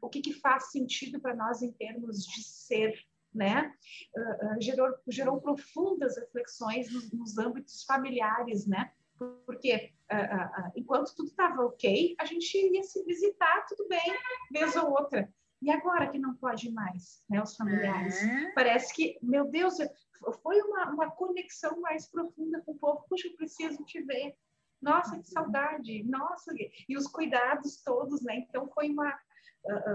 o 0.00 0.08
que, 0.08 0.20
que 0.20 0.32
faz 0.32 0.70
sentido 0.70 1.20
para 1.20 1.34
nós 1.34 1.62
em 1.62 1.72
termos 1.72 2.24
de 2.24 2.42
ser, 2.42 2.94
né? 3.34 3.72
Uh, 4.16 4.56
uh, 4.56 4.60
gerou, 4.60 4.88
gerou 5.08 5.40
profundas 5.40 6.16
reflexões 6.16 6.92
nos, 6.92 7.12
nos, 7.12 7.38
âmbitos 7.38 7.84
familiares, 7.84 8.66
né? 8.66 8.92
Porque 9.46 9.92
uh, 10.10 10.72
enquanto 10.74 11.14
tudo 11.14 11.28
estava 11.28 11.62
ok, 11.64 12.14
a 12.18 12.24
gente 12.24 12.56
ia 12.56 12.82
se 12.82 13.04
visitar, 13.04 13.66
tudo 13.66 13.86
bem, 13.88 14.16
vez 14.50 14.74
ou 14.76 14.90
outra. 14.90 15.32
E 15.62 15.70
agora 15.70 16.08
que 16.10 16.18
não 16.18 16.34
pode 16.34 16.70
mais, 16.72 17.22
né? 17.28 17.42
Os 17.42 17.54
familiares. 17.54 18.22
É. 18.22 18.52
Parece 18.52 18.94
que, 18.94 19.18
meu 19.22 19.44
Deus, 19.44 19.76
foi 20.42 20.60
uma, 20.62 20.90
uma 20.90 21.10
conexão 21.10 21.80
mais 21.80 22.08
profunda 22.08 22.62
com 22.62 22.72
o 22.72 22.78
povo. 22.78 23.04
Puxa, 23.08 23.28
eu 23.28 23.36
preciso 23.36 23.84
te 23.84 24.02
ver. 24.02 24.34
Nossa, 24.80 25.18
que 25.18 25.28
saudade. 25.28 26.02
Nossa, 26.04 26.54
e 26.88 26.96
os 26.96 27.06
cuidados 27.06 27.82
todos, 27.82 28.22
né? 28.22 28.46
Então 28.48 28.66
foi 28.68 28.88
uma 28.88 29.14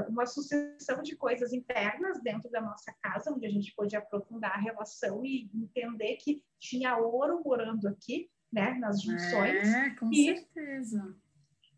uma 0.10 0.26
sucessão 0.26 1.02
de 1.02 1.16
coisas 1.16 1.52
internas 1.52 2.22
dentro 2.22 2.50
da 2.50 2.62
nossa 2.62 2.94
casa, 3.02 3.32
onde 3.32 3.46
a 3.46 3.50
gente 3.50 3.74
pôde 3.76 3.96
aprofundar 3.96 4.52
a 4.52 4.62
relação 4.62 5.26
e 5.26 5.50
entender 5.54 6.18
que 6.18 6.44
tinha 6.60 6.98
ouro 6.98 7.42
morando 7.44 7.88
aqui, 7.88 8.30
né, 8.52 8.76
nas 8.76 9.02
junções. 9.02 9.68
É, 9.68 9.90
com 9.92 10.12
e 10.12 10.26
certeza. 10.26 11.16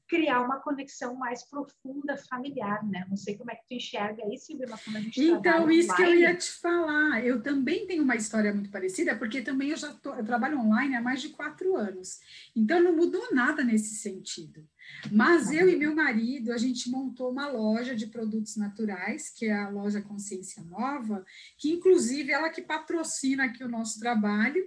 Criar 0.07 0.41
uma 0.41 0.59
conexão 0.61 1.15
mais 1.15 1.43
profunda 1.49 2.15
familiar, 2.29 2.81
né? 2.87 3.05
Não 3.09 3.17
sei 3.17 3.35
como 3.35 3.51
é 3.51 3.55
que 3.55 3.67
tu 3.67 3.73
enxerga 3.73 4.23
isso, 4.33 4.45
Silvia, 4.45 4.67
mas 4.69 4.81
quando 4.81 4.95
a 4.95 4.99
gente 5.01 5.21
Então, 5.21 5.69
isso 5.69 5.91
online... 5.91 5.95
que 5.95 6.15
eu 6.15 6.19
ia 6.21 6.35
te 6.35 6.51
falar. 6.51 7.25
Eu 7.25 7.43
também 7.43 7.85
tenho 7.85 8.03
uma 8.03 8.15
história 8.15 8.53
muito 8.53 8.71
parecida, 8.71 9.17
porque 9.17 9.41
também 9.41 9.71
eu 9.71 9.75
já 9.75 9.93
tô, 9.95 10.13
eu 10.13 10.23
trabalho 10.23 10.59
online 10.59 10.95
há 10.95 11.01
mais 11.01 11.21
de 11.21 11.29
quatro 11.29 11.75
anos. 11.75 12.19
Então, 12.55 12.81
não 12.81 12.95
mudou 12.95 13.33
nada 13.33 13.65
nesse 13.65 13.95
sentido. 13.95 14.65
Mas 15.11 15.51
eu 15.51 15.69
e 15.69 15.75
meu 15.75 15.95
marido, 15.95 16.51
a 16.51 16.57
gente 16.57 16.89
montou 16.89 17.31
uma 17.31 17.49
loja 17.49 17.95
de 17.95 18.07
produtos 18.07 18.55
naturais, 18.55 19.29
que 19.29 19.45
é 19.45 19.53
a 19.53 19.69
loja 19.69 20.01
Consciência 20.01 20.63
Nova, 20.63 21.25
que 21.57 21.71
inclusive 21.71 22.31
ela 22.31 22.49
que 22.49 22.61
patrocina 22.61 23.45
aqui 23.45 23.63
o 23.63 23.69
nosso 23.69 23.99
trabalho. 23.99 24.63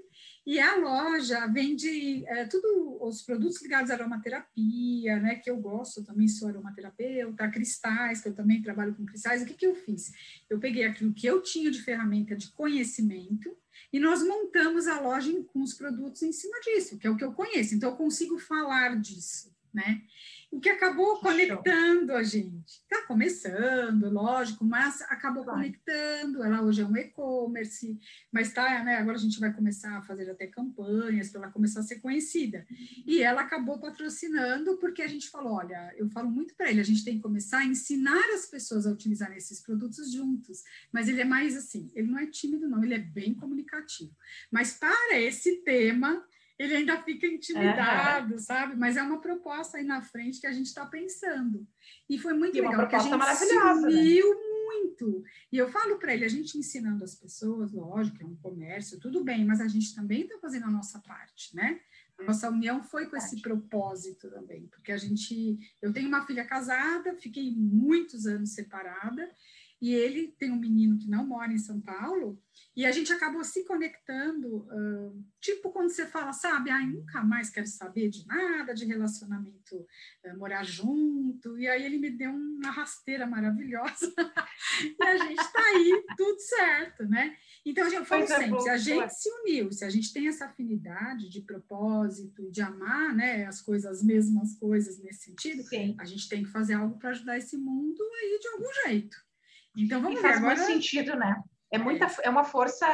E 0.46 0.58
a 0.58 0.76
loja 0.76 1.46
vende 1.46 2.24
é, 2.26 2.46
tudo 2.46 2.98
os 3.02 3.22
produtos 3.22 3.60
ligados 3.60 3.90
à 3.90 3.94
aromaterapia, 3.94 5.18
né? 5.20 5.34
Que 5.36 5.50
eu 5.50 5.56
gosto, 5.58 6.02
também 6.02 6.28
sou 6.28 6.48
aromaterapeuta, 6.48 7.50
cristais, 7.50 8.20
que 8.20 8.28
eu 8.28 8.34
também 8.34 8.62
trabalho 8.62 8.94
com 8.94 9.04
cristais. 9.04 9.42
O 9.42 9.46
que, 9.46 9.54
que 9.54 9.66
eu 9.66 9.74
fiz? 9.74 10.10
Eu 10.48 10.58
peguei 10.58 10.84
aquilo 10.84 11.12
que 11.12 11.26
eu 11.26 11.42
tinha 11.42 11.70
de 11.70 11.82
ferramenta 11.82 12.34
de 12.34 12.50
conhecimento 12.52 13.54
e 13.92 14.00
nós 14.00 14.22
montamos 14.22 14.86
a 14.86 15.00
loja 15.00 15.30
com 15.52 15.60
os 15.62 15.74
produtos 15.74 16.22
em 16.22 16.32
cima 16.32 16.58
disso, 16.60 16.98
que 16.98 17.06
é 17.06 17.10
o 17.10 17.16
que 17.16 17.24
eu 17.24 17.32
conheço. 17.32 17.74
Então, 17.74 17.90
eu 17.90 17.96
consigo 17.96 18.38
falar 18.38 18.98
disso 18.98 19.50
né? 19.72 20.02
O 20.50 20.58
que 20.58 20.68
acabou 20.68 21.16
que 21.16 21.22
conectando 21.22 22.08
show. 22.08 22.16
a 22.16 22.22
gente. 22.22 22.64
Está 22.66 23.06
começando, 23.06 24.10
lógico, 24.10 24.64
mas 24.64 25.00
acabou 25.02 25.44
claro. 25.44 25.60
conectando. 25.60 26.42
Ela 26.42 26.60
hoje 26.62 26.82
é 26.82 26.84
um 26.84 26.96
e-commerce, 26.96 27.96
mas 28.32 28.52
tá, 28.52 28.82
né? 28.82 28.96
Agora 28.96 29.16
a 29.16 29.20
gente 29.20 29.38
vai 29.38 29.52
começar 29.52 29.96
a 29.96 30.02
fazer 30.02 30.28
até 30.28 30.48
campanhas 30.48 31.30
para 31.30 31.42
ela 31.42 31.52
começar 31.52 31.80
a 31.80 31.84
ser 31.84 32.00
conhecida. 32.00 32.66
E 33.06 33.22
ela 33.22 33.42
acabou 33.42 33.78
patrocinando 33.78 34.76
porque 34.78 35.02
a 35.02 35.08
gente 35.08 35.30
falou: 35.30 35.52
olha, 35.52 35.94
eu 35.96 36.08
falo 36.10 36.28
muito 36.28 36.54
para 36.56 36.68
ele, 36.68 36.80
a 36.80 36.84
gente 36.84 37.04
tem 37.04 37.16
que 37.16 37.22
começar 37.22 37.58
a 37.58 37.66
ensinar 37.66 38.34
as 38.34 38.46
pessoas 38.46 38.86
a 38.86 38.90
utilizar 38.90 39.30
esses 39.36 39.60
produtos 39.60 40.12
juntos. 40.12 40.64
Mas 40.92 41.08
ele 41.08 41.20
é 41.20 41.24
mais 41.24 41.56
assim, 41.56 41.92
ele 41.94 42.08
não 42.08 42.18
é 42.18 42.26
tímido, 42.26 42.68
não, 42.68 42.82
ele 42.82 42.94
é 42.94 42.98
bem 42.98 43.34
comunicativo. 43.34 44.14
Mas 44.50 44.72
para 44.72 45.18
esse 45.18 45.62
tema, 45.62 46.24
ele 46.60 46.76
ainda 46.76 47.02
fica 47.02 47.26
intimidado, 47.26 48.38
sabe? 48.38 48.76
Mas 48.76 48.98
é 48.98 49.02
uma 49.02 49.18
proposta 49.18 49.78
aí 49.78 49.84
na 49.84 50.02
frente 50.02 50.38
que 50.38 50.46
a 50.46 50.52
gente 50.52 50.66
está 50.66 50.84
pensando. 50.84 51.66
E 52.06 52.18
foi 52.18 52.34
muito 52.34 52.54
e 52.54 52.60
legal, 52.60 52.80
porque 52.80 52.96
a 52.96 52.98
gente 52.98 53.36
se 53.36 53.56
uniu 53.56 54.28
né? 54.28 54.40
muito. 54.66 55.24
E 55.50 55.56
eu 55.56 55.70
falo 55.70 55.98
para 55.98 56.12
ele, 56.12 56.26
a 56.26 56.28
gente 56.28 56.58
ensinando 56.58 57.02
as 57.02 57.14
pessoas, 57.14 57.72
lógico, 57.72 58.22
é 58.22 58.26
um 58.26 58.36
comércio, 58.36 59.00
tudo 59.00 59.24
bem, 59.24 59.42
mas 59.42 59.58
a 59.58 59.68
gente 59.68 59.94
também 59.94 60.20
está 60.20 60.36
fazendo 60.36 60.66
a 60.66 60.70
nossa 60.70 60.98
parte, 60.98 61.56
né? 61.56 61.80
A 62.18 62.24
nossa 62.24 62.50
união 62.50 62.82
foi 62.82 63.06
com 63.06 63.16
esse 63.16 63.40
propósito 63.40 64.28
também, 64.28 64.66
porque 64.66 64.92
a 64.92 64.98
gente, 64.98 65.58
eu 65.80 65.90
tenho 65.90 66.08
uma 66.08 66.26
filha 66.26 66.44
casada, 66.44 67.14
fiquei 67.14 67.50
muitos 67.50 68.26
anos 68.26 68.50
separada, 68.50 69.30
e 69.80 69.94
ele 69.94 70.28
tem 70.38 70.50
um 70.50 70.58
menino 70.58 70.98
que 70.98 71.08
não 71.08 71.26
mora 71.26 71.52
em 71.52 71.58
São 71.58 71.80
Paulo, 71.80 72.40
e 72.76 72.84
a 72.84 72.92
gente 72.92 73.12
acabou 73.12 73.42
se 73.42 73.64
conectando, 73.64 74.58
uh, 74.58 75.24
tipo 75.40 75.70
quando 75.70 75.90
você 75.90 76.06
fala, 76.06 76.32
sabe, 76.32 76.70
ai, 76.70 76.86
nunca 76.86 77.22
mais 77.22 77.50
quero 77.50 77.66
saber 77.66 78.08
de 78.08 78.26
nada, 78.26 78.74
de 78.74 78.84
relacionamento, 78.84 79.76
uh, 79.76 80.38
morar 80.38 80.64
junto, 80.64 81.58
e 81.58 81.66
aí 81.66 81.84
ele 81.84 81.98
me 81.98 82.10
deu 82.10 82.30
uma 82.30 82.70
rasteira 82.70 83.26
maravilhosa, 83.26 84.12
e 85.00 85.02
a 85.02 85.16
gente 85.16 85.40
está 85.40 85.60
aí, 85.60 86.04
tudo 86.16 86.40
certo, 86.40 87.04
né? 87.06 87.36
Então, 87.64 87.88
gente 87.90 88.06
fala 88.06 88.26
sempre, 88.26 88.60
se 88.60 88.68
a 88.68 88.76
gente 88.76 89.10
se 89.10 89.30
uniu, 89.42 89.72
se 89.72 89.84
a 89.84 89.90
gente 89.90 90.12
tem 90.12 90.28
essa 90.28 90.46
afinidade 90.46 91.28
de 91.28 91.42
propósito, 91.42 92.50
de 92.50 92.62
amar 92.62 93.14
né, 93.14 93.46
as 93.46 93.60
coisas, 93.60 93.90
as 93.90 94.02
mesmas 94.02 94.58
coisas 94.58 94.98
nesse 94.98 95.24
sentido, 95.24 95.62
Sim. 95.64 95.94
a 95.98 96.04
gente 96.04 96.28
tem 96.28 96.42
que 96.42 96.50
fazer 96.50 96.74
algo 96.74 96.98
para 96.98 97.10
ajudar 97.10 97.36
esse 97.36 97.56
mundo 97.58 98.02
aí 98.22 98.38
de 98.40 98.48
algum 98.48 98.72
jeito. 98.86 99.29
Então 99.76 100.00
vamos 100.00 100.18
e 100.18 100.22
ver. 100.22 100.28
Faz 100.28 100.38
agora... 100.38 100.56
muito 100.56 100.66
sentido, 100.66 101.16
né? 101.16 101.42
É, 101.72 101.78
muita, 101.78 102.06
é 102.22 102.28
uma 102.28 102.42
força, 102.42 102.86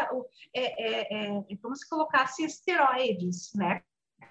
é, 0.55 0.61
é, 0.63 1.29
é, 1.29 1.45
é 1.51 1.57
como 1.57 1.75
se 1.75 1.89
colocasse 1.89 2.45
esteroides, 2.45 3.53
né? 3.55 3.83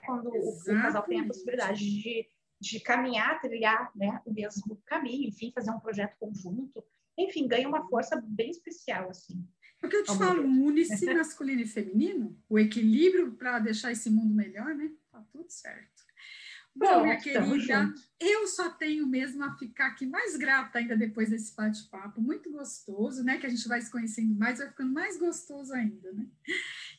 Quando 0.05 0.34
Exatamente. 0.36 0.69
o 0.69 0.81
casal 0.84 1.03
tem 1.03 1.19
a 1.19 1.25
possibilidade 1.25 1.79
de, 1.79 2.27
de 2.62 2.79
caminhar, 2.79 3.41
trilhar 3.41 3.91
né, 3.95 4.21
o 4.23 4.31
mesmo 4.31 4.79
caminho, 4.86 5.29
enfim, 5.29 5.51
fazer 5.51 5.71
um 5.71 5.79
projeto 5.79 6.15
conjunto. 6.19 6.84
Enfim, 7.17 7.47
ganha 7.47 7.67
uma 7.67 7.88
força 7.88 8.21
bem 8.23 8.51
especial, 8.51 9.10
assim. 9.10 9.43
É 9.81 9.88
o 9.88 9.89
que 9.89 9.95
eu 9.95 10.03
te 10.03 10.17
falo, 10.17 10.43
unice 10.43 11.05
masculino 11.13 11.62
e 11.62 11.67
feminino, 11.67 12.39
o 12.47 12.60
equilíbrio 12.60 13.34
para 13.34 13.58
deixar 13.58 13.91
esse 13.91 14.12
mundo 14.12 14.34
melhor, 14.34 14.75
né? 14.75 14.91
Tá 15.12 15.23
tudo 15.31 15.49
certo. 15.49 15.94
Bom, 16.75 17.03
minha 17.03 17.17
querida, 17.17 17.93
eu 18.19 18.47
só 18.47 18.69
tenho 18.69 19.07
mesmo 19.07 19.43
a 19.43 19.55
ficar 19.57 19.88
aqui 19.88 20.05
mais 20.05 20.35
grata 20.35 20.79
ainda 20.79 20.97
depois 20.97 21.29
desse 21.29 21.55
bate-papo, 21.55 22.21
muito 22.21 22.51
gostoso, 22.51 23.23
né? 23.23 23.38
Que 23.38 23.45
a 23.45 23.49
gente 23.49 23.67
vai 23.67 23.81
se 23.81 23.89
conhecendo 23.89 24.35
mais, 24.35 24.59
vai 24.59 24.67
ficando 24.67 24.91
mais 24.91 25.17
gostoso 25.17 25.73
ainda, 25.73 26.11
né? 26.11 26.27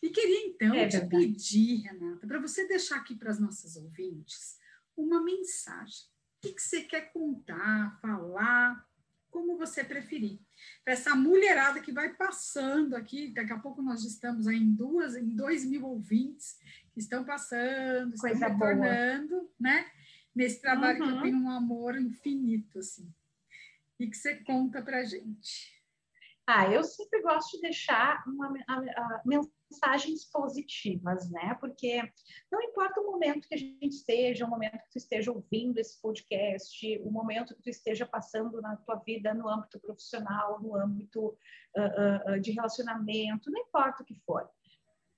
E 0.02 0.08
queria 0.08 0.46
então 0.46 0.74
é 0.74 0.88
te 0.88 1.00
pedir, 1.06 1.82
Renata, 1.82 2.26
para 2.26 2.40
você 2.40 2.66
deixar 2.66 2.96
aqui 2.96 3.14
para 3.14 3.30
as 3.30 3.38
nossas 3.38 3.76
ouvintes 3.76 4.58
uma 4.96 5.22
mensagem. 5.22 6.06
O 6.38 6.48
que, 6.48 6.54
que 6.54 6.62
você 6.62 6.82
quer 6.82 7.12
contar, 7.12 7.98
falar, 8.00 8.86
como 9.36 9.58
você 9.58 9.84
preferir. 9.84 10.40
Para 10.82 10.94
essa 10.94 11.14
mulherada 11.14 11.80
que 11.80 11.92
vai 11.92 12.14
passando 12.14 12.94
aqui, 12.94 13.34
daqui 13.34 13.52
a 13.52 13.58
pouco 13.58 13.82
nós 13.82 14.02
estamos 14.02 14.46
aí 14.46 14.56
em 14.56 14.72
duas, 14.72 15.14
em 15.14 15.28
dois 15.28 15.62
mil 15.66 15.84
ouvintes, 15.84 16.56
estão 16.96 17.24
passando, 17.24 18.14
estão 18.14 18.30
Coisa 18.30 18.48
retornando, 18.48 19.28
boa. 19.28 19.50
né? 19.58 19.86
nesse 20.36 20.60
trabalho 20.60 21.02
uhum. 21.02 21.06
que 21.06 21.16
eu 21.16 21.22
tenho 21.22 21.38
um 21.38 21.50
amor 21.50 21.98
infinito, 21.98 22.78
assim. 22.78 23.10
E 23.98 24.06
que 24.06 24.16
você 24.16 24.36
conta 24.44 24.82
pra 24.82 25.02
gente. 25.02 25.74
Ah, 26.46 26.70
eu 26.70 26.84
sempre 26.84 27.22
gosto 27.22 27.56
de 27.56 27.62
deixar 27.62 28.22
uma, 28.26 28.54
a, 28.68 28.74
a, 28.74 29.22
mensagens 29.24 30.26
positivas, 30.26 31.28
né? 31.30 31.56
Porque 31.58 32.00
não 32.52 32.60
importa 32.60 33.00
o 33.00 33.10
momento 33.10 33.48
que 33.48 33.54
a 33.54 33.58
gente 33.58 33.88
esteja, 33.88 34.44
o 34.44 34.50
momento 34.50 34.78
que 34.78 34.90
tu 34.90 34.98
esteja 34.98 35.32
ouvindo 35.32 35.78
esse 35.78 36.00
podcast, 36.00 36.98
o 36.98 37.10
momento 37.10 37.56
que 37.56 37.62
tu 37.62 37.70
esteja 37.70 38.04
passando 38.04 38.60
na 38.60 38.76
tua 38.76 38.96
vida 38.96 39.32
no 39.32 39.48
âmbito 39.48 39.80
profissional, 39.80 40.60
no 40.60 40.76
âmbito 40.76 41.28
uh, 41.28 42.34
uh, 42.34 42.40
de 42.40 42.52
relacionamento, 42.52 43.50
não 43.50 43.62
importa 43.62 44.02
o 44.02 44.06
que 44.06 44.14
for. 44.14 44.48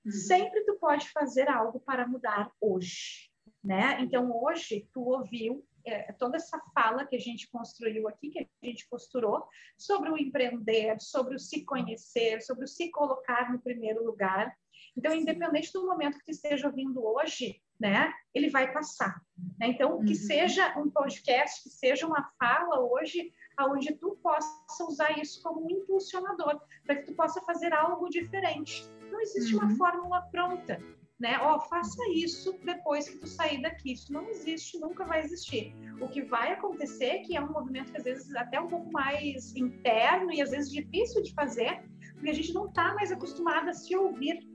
Uhum. 0.04 0.12
Sempre 0.12 0.64
tu 0.64 0.76
pode 0.76 1.08
fazer 1.10 1.48
algo 1.48 1.80
para 1.80 2.06
mudar 2.06 2.50
hoje, 2.60 3.30
né? 3.62 4.00
Então 4.00 4.30
hoje 4.34 4.88
tu 4.92 5.00
ouviu 5.00 5.64
é, 5.84 6.12
toda 6.12 6.36
essa 6.36 6.60
fala 6.74 7.06
que 7.06 7.16
a 7.16 7.20
gente 7.20 7.50
construiu 7.50 8.08
aqui, 8.08 8.30
que 8.30 8.38
a 8.40 8.66
gente 8.66 8.88
costurou, 8.88 9.46
sobre 9.76 10.10
o 10.10 10.18
empreender, 10.18 11.00
sobre 11.00 11.34
o 11.34 11.38
se 11.38 11.64
conhecer, 11.64 12.42
sobre 12.42 12.64
o 12.64 12.68
se 12.68 12.90
colocar 12.90 13.50
no 13.52 13.60
primeiro 13.60 14.04
lugar. 14.04 14.54
Então, 14.96 15.14
independente 15.14 15.72
do 15.72 15.86
momento 15.86 16.18
que 16.18 16.24
tu 16.24 16.30
esteja 16.30 16.66
ouvindo 16.66 17.04
hoje, 17.04 17.62
né, 17.78 18.12
ele 18.34 18.50
vai 18.50 18.72
passar. 18.72 19.20
Né? 19.58 19.68
Então, 19.68 20.00
que 20.00 20.12
uhum. 20.12 20.14
seja 20.14 20.78
um 20.78 20.90
podcast, 20.90 21.62
que 21.62 21.70
seja 21.70 22.06
uma 22.06 22.28
fala 22.38 22.80
hoje, 22.80 23.32
aonde 23.56 23.94
tu 23.94 24.18
possa 24.22 24.84
usar 24.84 25.18
isso 25.18 25.40
como 25.42 25.64
um 25.64 25.70
impulsionador, 25.70 26.60
para 26.84 26.96
que 26.96 27.06
tu 27.06 27.14
possa 27.14 27.40
fazer 27.42 27.72
algo 27.72 28.08
diferente. 28.08 28.84
Não 29.10 29.20
existe 29.20 29.54
uhum. 29.54 29.62
uma 29.62 29.76
fórmula 29.76 30.22
pronta 30.30 30.78
né? 31.18 31.36
Ó, 31.40 31.56
oh, 31.56 31.60
faça 31.60 32.00
isso 32.14 32.56
depois 32.64 33.08
que 33.08 33.18
tu 33.18 33.26
sair 33.26 33.60
daqui. 33.60 33.92
Isso 33.92 34.12
não 34.12 34.28
existe, 34.28 34.78
nunca 34.78 35.04
vai 35.04 35.20
existir. 35.20 35.74
O 36.00 36.08
que 36.08 36.22
vai 36.22 36.52
acontecer, 36.52 37.04
é 37.04 37.18
que 37.18 37.36
é 37.36 37.40
um 37.40 37.52
movimento 37.52 37.90
que 37.90 37.98
às 37.98 38.04
vezes 38.04 38.34
até 38.36 38.60
um 38.60 38.68
pouco 38.68 38.90
mais 38.92 39.54
interno 39.56 40.32
e 40.32 40.40
às 40.40 40.50
vezes 40.50 40.70
difícil 40.70 41.22
de 41.22 41.34
fazer, 41.34 41.82
porque 42.14 42.30
a 42.30 42.34
gente 42.34 42.52
não 42.52 42.66
está 42.66 42.94
mais 42.94 43.10
acostumada 43.10 43.70
a 43.70 43.74
se 43.74 43.96
ouvir. 43.96 44.46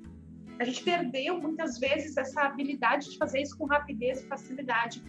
A 0.59 0.63
gente 0.63 0.83
perdeu 0.83 1.41
muitas 1.41 1.79
vezes 1.79 2.15
essa 2.15 2.43
habilidade 2.43 3.11
de 3.11 3.17
fazer 3.17 3.41
isso 3.41 3.57
com 3.57 3.65
rapidez 3.65 4.21
e 4.21 4.27
facilidade. 4.27 5.03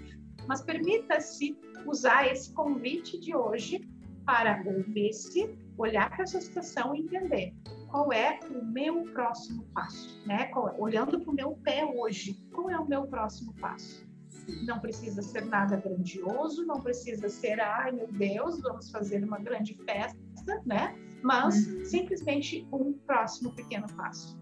Mas 0.48 0.60
permita-se 0.60 1.56
usar 1.86 2.26
esse 2.26 2.52
convite 2.52 3.18
de 3.18 3.34
hoje 3.34 3.88
para 4.26 4.62
ouvir-se, 4.66 5.56
olhar 5.78 6.10
para 6.10 6.24
a 6.24 6.26
sua 6.26 6.40
situação 6.40 6.94
e 6.94 7.00
entender 7.00 7.54
qual 7.94 8.12
é 8.12 8.40
o 8.50 8.64
meu 8.64 9.04
próximo 9.12 9.68
passo, 9.72 10.20
né? 10.26 10.50
É, 10.50 10.82
olhando 10.82 11.20
para 11.20 11.30
o 11.30 11.32
meu 11.32 11.52
pé 11.62 11.84
hoje, 11.84 12.34
qual 12.52 12.68
é 12.68 12.76
o 12.76 12.88
meu 12.88 13.06
próximo 13.06 13.54
passo? 13.60 14.04
Não 14.66 14.80
precisa 14.80 15.22
ser 15.22 15.44
nada 15.44 15.76
grandioso, 15.76 16.66
não 16.66 16.80
precisa 16.80 17.28
ser, 17.28 17.60
ai 17.60 17.92
meu 17.92 18.08
Deus, 18.08 18.60
vamos 18.60 18.90
fazer 18.90 19.22
uma 19.22 19.38
grande 19.38 19.78
festa, 19.84 20.18
né? 20.66 20.92
Mas 21.22 21.68
uhum. 21.68 21.84
simplesmente 21.84 22.66
um 22.72 22.94
próximo 23.06 23.52
pequeno 23.52 23.86
passo. 23.96 24.36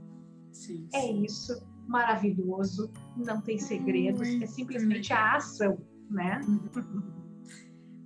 Sim, 0.50 0.88
é 0.94 1.00
sim. 1.00 1.20
É 1.20 1.24
isso, 1.26 1.62
maravilhoso, 1.86 2.90
não 3.18 3.42
tem 3.42 3.58
segredos, 3.58 4.28
Muito 4.30 4.44
é 4.44 4.46
simplesmente 4.46 5.12
a 5.12 5.36
ação, 5.36 5.78
né? 6.08 6.40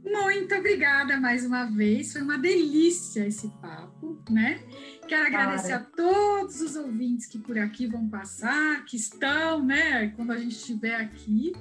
Muito 0.06 0.54
obrigada 0.54 1.18
mais 1.18 1.44
uma 1.44 1.64
vez, 1.64 2.12
foi 2.12 2.22
uma 2.22 2.38
delícia 2.38 3.26
esse 3.26 3.48
papo, 3.60 4.16
né? 4.30 4.60
Quero 5.08 5.26
agradecer 5.26 5.72
a 5.72 5.80
todos 5.80 6.60
os 6.60 6.76
ouvintes 6.76 7.26
que 7.26 7.40
por 7.40 7.58
aqui 7.58 7.88
vão 7.88 8.08
passar, 8.08 8.84
que 8.84 8.96
estão, 8.96 9.64
né, 9.64 10.08
quando 10.10 10.30
a 10.30 10.36
gente 10.36 10.54
estiver 10.54 10.94
aqui. 10.94 11.52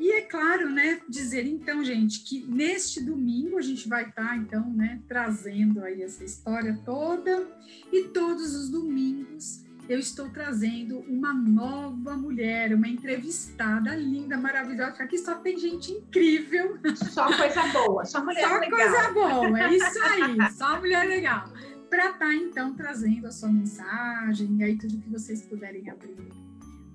E 0.00 0.10
é 0.10 0.22
claro, 0.22 0.68
né, 0.68 1.00
dizer 1.08 1.46
então, 1.46 1.84
gente, 1.84 2.24
que 2.24 2.44
neste 2.46 3.00
domingo 3.00 3.56
a 3.56 3.62
gente 3.62 3.88
vai 3.88 4.08
estar, 4.08 4.30
tá, 4.30 4.36
então, 4.36 4.68
né, 4.72 5.00
trazendo 5.06 5.82
aí 5.84 6.02
essa 6.02 6.24
história 6.24 6.76
toda. 6.84 7.46
E 7.92 8.08
todos 8.08 8.52
os 8.56 8.68
domingos 8.68 9.64
eu 9.88 9.98
estou 9.98 10.28
trazendo 10.30 10.98
uma 11.00 11.32
nova 11.32 12.16
mulher, 12.16 12.74
uma 12.74 12.88
entrevistada 12.88 13.94
linda, 13.94 14.36
maravilhosa. 14.36 15.02
Aqui 15.02 15.16
só 15.18 15.36
tem 15.36 15.58
gente 15.58 15.92
incrível. 15.92 16.78
Só 16.96 17.26
coisa 17.36 17.62
boa, 17.68 18.04
só 18.04 18.24
mulher 18.24 18.48
só 18.48 18.58
legal. 18.58 18.80
Só 18.80 18.86
coisa 18.86 19.12
boa, 19.12 19.60
é 19.60 19.74
isso 19.74 20.02
aí, 20.02 20.52
só 20.52 20.80
mulher 20.80 21.06
legal. 21.06 21.48
Para 21.88 22.06
estar, 22.06 22.18
tá, 22.18 22.34
então, 22.34 22.74
trazendo 22.74 23.26
a 23.28 23.30
sua 23.30 23.48
mensagem 23.48 24.56
e 24.58 24.64
aí 24.64 24.76
tudo 24.76 24.98
que 24.98 25.08
vocês 25.08 25.42
puderem 25.42 25.88
abrir. 25.88 26.16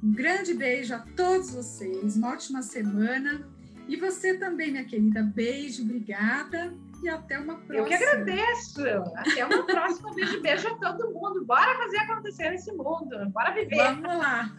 Um 0.04 0.12
grande 0.12 0.54
beijo 0.54 0.94
a 0.94 1.00
todos 1.00 1.52
vocês, 1.52 2.18
uma 2.18 2.32
ótima 2.32 2.62
semana. 2.62 3.48
E 3.88 3.96
você 3.96 4.38
também, 4.38 4.72
minha 4.72 4.86
querida, 4.86 5.24
beijo, 5.24 5.84
obrigada 5.84 6.74
e 7.02 7.10
até 7.10 7.40
uma 7.40 7.56
próxima. 7.56 7.76
Eu 7.76 7.86
que 7.86 7.94
agradeço. 7.94 8.82
Até 9.16 9.46
uma 9.46 9.66
próxima. 9.66 10.14
Beijo, 10.14 10.42
beijo 10.42 10.68
a 10.68 10.76
todo 10.76 11.12
mundo. 11.12 11.44
Bora 11.46 11.76
fazer 11.78 11.98
acontecer 11.98 12.50
nesse 12.52 12.72
mundo. 12.72 13.30
Bora 13.32 13.52
viver. 13.52 13.76
Vamos 13.76 14.18
lá. 14.18 14.50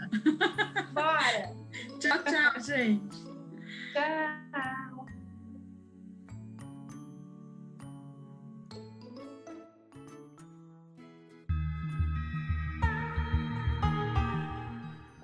Bora. 0.93 1.55
tchau, 2.01 2.19
tchau, 2.25 2.61
gente. 2.61 3.25
Tchau. 3.93 5.07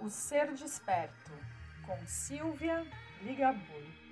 O 0.00 0.08
Ser 0.08 0.54
Desperto, 0.54 1.32
com 1.84 1.98
Silvia 2.06 2.86
Ligabui. 3.22 4.07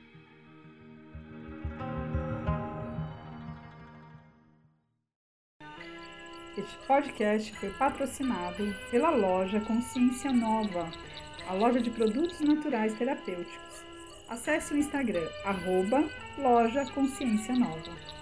Este 6.57 6.75
podcast 6.87 7.53
foi 7.53 7.69
patrocinado 7.69 8.75
pela 8.91 9.11
loja 9.11 9.61
Consciência 9.61 10.33
Nova, 10.33 10.91
a 11.47 11.53
loja 11.53 11.79
de 11.83 11.91
produtos 11.91 12.41
naturais 12.41 12.95
terapêuticos. 12.95 13.85
Acesse 14.27 14.73
o 14.73 14.79
Instagram, 14.79 15.29
arroba 15.45 16.03
loja 16.39 16.87
Consciência 16.93 17.55
Nova. 17.55 18.16